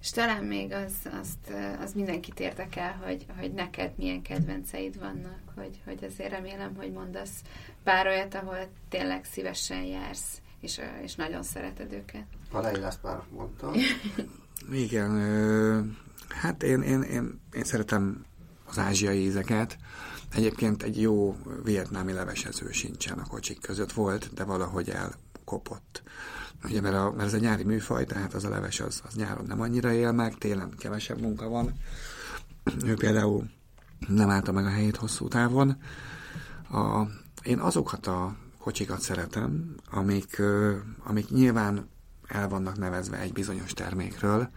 És 0.02 0.10
talán 0.10 0.44
még 0.44 0.72
az, 0.72 0.94
azt, 1.22 1.54
az 1.82 1.94
mindenkit 1.94 2.40
érdekel, 2.40 3.02
hogy, 3.06 3.26
hogy 3.40 3.54
neked 3.54 3.92
milyen 3.98 4.22
kedvenceid 4.22 5.00
vannak, 5.00 5.40
hogy, 5.56 5.82
hogy 5.86 6.04
azért 6.04 6.30
remélem, 6.30 6.76
hogy 6.76 6.92
mondasz 6.92 7.42
pár 7.84 8.08
olyat, 8.08 8.36
ahol 8.36 8.68
tényleg 8.90 9.26
szívesen 9.26 9.84
jársz, 9.84 10.42
és, 10.60 10.82
és 11.04 11.16
nagyon 11.16 11.44
szereted 11.44 11.94
őket. 11.94 12.26
Palai 12.50 12.82
azt 12.82 13.04
már 13.04 13.22
mondtam. 13.30 13.74
Igen, 14.72 15.12
hát 16.30 16.64
én, 16.64 16.82
én, 16.82 17.02
én, 17.02 17.40
én 17.54 17.64
szeretem 17.64 18.26
az 18.66 18.78
ázsiai 18.78 19.24
ízeket. 19.24 19.78
Egyébként 20.34 20.84
egy 20.84 21.02
jó 21.02 21.38
vietnámi 21.64 22.12
levesező 22.12 22.72
sincsen 22.72 23.20
a 23.20 23.28
kocsik 23.28 23.62
között 23.62 23.92
volt, 23.92 24.34
de 24.34 24.44
valahogy 24.44 24.90
elkopott. 24.90 26.04
Ugye, 26.64 26.82
mert, 26.82 26.96
a, 26.96 27.12
mert 27.12 27.28
ez 27.28 27.34
egy 27.34 27.42
nyári 27.42 27.64
műfaj, 27.64 28.06
tehát 28.06 28.34
az 28.34 28.44
a 28.44 28.50
leves 28.50 28.80
az, 28.80 29.02
az 29.08 29.14
nyáron 29.14 29.46
nem 29.46 29.62
annyira 29.62 29.92
él 29.92 30.12
meg, 30.12 30.38
télen 30.38 30.74
kevesebb 30.78 31.22
munka 31.22 31.48
van. 31.50 31.74
Ő 32.86 32.94
például 32.94 33.50
nem 34.08 34.30
állta 34.30 34.52
meg 34.52 34.66
a 34.66 34.70
helyét 34.70 34.96
hosszú 34.96 35.28
távon. 35.28 35.78
A, 36.72 37.02
én 37.44 37.60
azokat 37.60 38.08
a 38.08 38.36
kocsikat 38.60 39.02
szeretem, 39.02 39.76
amik, 39.92 40.42
amik 41.04 41.30
nyilván 41.30 41.90
el 42.28 42.50
vannak 42.50 42.78
nevezve 42.78 43.20
egy 43.20 43.34
bizonyos 43.34 43.74
termékről, 43.74 44.50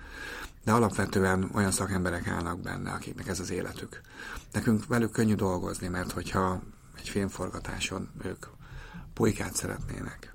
de 0.64 0.72
alapvetően 0.72 1.50
olyan 1.54 1.70
szakemberek 1.70 2.28
állnak 2.28 2.60
benne, 2.60 2.90
akiknek 2.90 3.28
ez 3.28 3.40
az 3.40 3.50
életük. 3.50 4.00
Nekünk 4.52 4.86
velük 4.86 5.10
könnyű 5.10 5.34
dolgozni, 5.34 5.88
mert 5.88 6.12
hogyha 6.12 6.62
egy 6.98 7.08
filmforgatáson 7.08 8.08
ők 8.24 8.46
pulykát 9.14 9.54
szeretnének, 9.54 10.34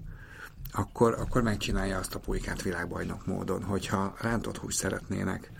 akkor, 0.71 1.13
akkor 1.13 1.41
megcsinálja 1.41 1.97
azt 1.97 2.15
a 2.15 2.19
pulykát 2.19 2.61
világbajnok 2.61 3.25
módon. 3.25 3.63
Hogyha 3.63 4.15
rántott 4.21 4.57
húst 4.57 4.77
szeretnének 4.77 5.51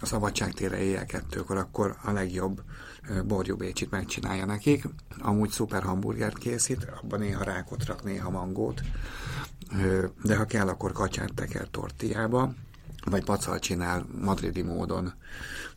a 0.00 0.06
szabadságtére 0.06 0.78
éjjel 0.78 1.06
kettőkor, 1.06 1.56
akkor 1.56 1.96
a 2.02 2.10
legjobb 2.10 2.62
ö, 3.08 3.22
borjú 3.22 3.56
bécsit 3.56 3.90
megcsinálja 3.90 4.44
nekik. 4.44 4.84
Amúgy 5.18 5.50
szuper 5.50 5.82
hamburgert 5.82 6.38
készít, 6.38 6.86
abban 7.02 7.18
néha 7.18 7.44
rákot 7.44 7.84
rak, 7.84 8.04
néha 8.04 8.30
mangót, 8.30 8.80
de 10.22 10.36
ha 10.36 10.44
kell, 10.44 10.68
akkor 10.68 10.92
kacsát 10.92 11.34
teker 11.34 11.68
tortillába, 11.70 12.54
vagy 13.10 13.24
pacal 13.24 13.58
csinál 13.58 14.06
madridi 14.20 14.62
módon 14.62 15.12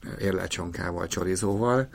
ö, 0.04 0.08
érlelcsonkával, 0.20 1.08
csorizóval. 1.08 1.88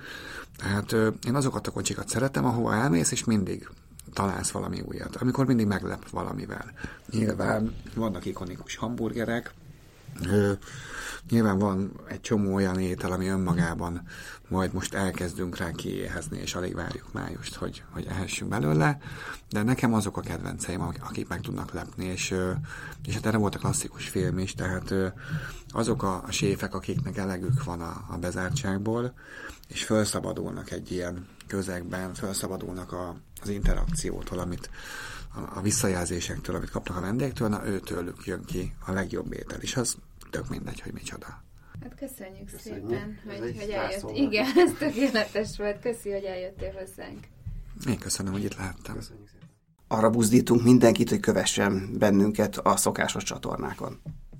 Tehát 0.56 0.92
ö, 0.92 1.08
én 1.26 1.34
azokat 1.34 1.66
a 1.66 1.70
kocsikat 1.70 2.08
szeretem, 2.08 2.44
ahova 2.44 2.74
elmész, 2.74 3.10
és 3.10 3.24
mindig 3.24 3.68
találsz 4.12 4.50
valami 4.50 4.80
újat, 4.80 5.16
amikor 5.16 5.46
mindig 5.46 5.66
meglep 5.66 6.10
valamivel. 6.10 6.72
Nyilván 7.10 7.74
vannak 7.94 8.24
ikonikus 8.24 8.76
hamburgerek, 8.76 9.52
nyilván 11.30 11.58
van 11.58 12.00
egy 12.08 12.20
csomó 12.20 12.54
olyan 12.54 12.78
étel, 12.78 13.12
ami 13.12 13.26
önmagában 13.26 14.02
majd 14.48 14.72
most 14.72 14.94
elkezdünk 14.94 15.56
rá 15.56 15.70
kiéhezni, 15.70 16.38
és 16.38 16.54
alig 16.54 16.74
várjuk 16.74 17.12
májust, 17.12 17.54
hogy, 17.54 17.82
hogy 17.90 18.06
ehessünk 18.08 18.50
belőle, 18.50 18.98
de 19.50 19.62
nekem 19.62 19.94
azok 19.94 20.16
a 20.16 20.20
kedvenceim, 20.20 20.80
ak- 20.80 21.02
akik 21.02 21.28
meg 21.28 21.40
tudnak 21.40 21.72
lepni, 21.72 22.04
és, 22.04 22.34
és 23.06 23.14
hát 23.14 23.26
erre 23.26 23.36
volt 23.36 23.54
a 23.54 23.58
klasszikus 23.58 24.08
film 24.08 24.38
is, 24.38 24.54
tehát 24.54 24.94
azok 25.68 26.02
a, 26.02 26.22
a 26.26 26.30
séfek, 26.30 26.74
akiknek 26.74 27.16
elegük 27.16 27.64
van 27.64 27.80
a, 27.80 28.04
a 28.08 28.16
bezártságból, 28.16 29.14
és 29.68 29.84
felszabadulnak 29.84 30.70
egy 30.70 30.92
ilyen 30.92 31.26
közegben, 31.46 32.14
felszabadulnak 32.14 32.92
a, 32.92 33.16
az 33.42 33.48
interakciótól, 33.48 34.38
amit 34.38 34.70
a, 35.54 35.60
visszajelzésektől, 35.60 36.56
amit 36.56 36.70
kapnak 36.70 36.96
a 36.96 37.00
vendégektől, 37.00 37.48
na 37.48 37.66
őtőlük 37.66 38.26
jön 38.26 38.44
ki 38.44 38.74
a 38.86 38.92
legjobb 38.92 39.32
étel, 39.32 39.60
és 39.60 39.76
az 39.76 39.96
tök 40.30 40.48
mindegy, 40.48 40.80
hogy 40.80 40.92
micsoda. 40.92 41.42
Hát 41.82 41.94
köszönjük, 41.94 42.50
Köszönjük. 42.50 42.88
szépen, 42.88 43.18
Ez 43.28 43.38
hogy, 43.38 43.56
hogy 43.60 43.70
eljött. 43.70 44.16
Igen, 44.16 44.46
ez 44.56 44.72
tökéletes 44.78 45.56
volt. 45.56 45.80
Köszi, 45.80 46.10
hogy 46.10 46.24
eljöttél 46.24 46.72
hozzánk. 46.72 47.26
Én 47.88 47.98
köszönöm, 47.98 48.32
hogy 48.32 48.44
itt 48.44 48.56
lehettem. 48.56 48.94
Köszönjük 48.94 49.28
szépen. 49.28 49.48
Arra 49.88 50.10
buzdítunk 50.10 50.62
mindenkit, 50.62 51.08
hogy 51.08 51.20
kövessen 51.20 51.98
bennünket 51.98 52.56
a 52.56 52.76
szokásos 52.76 53.22
csatornákon. 53.22 54.00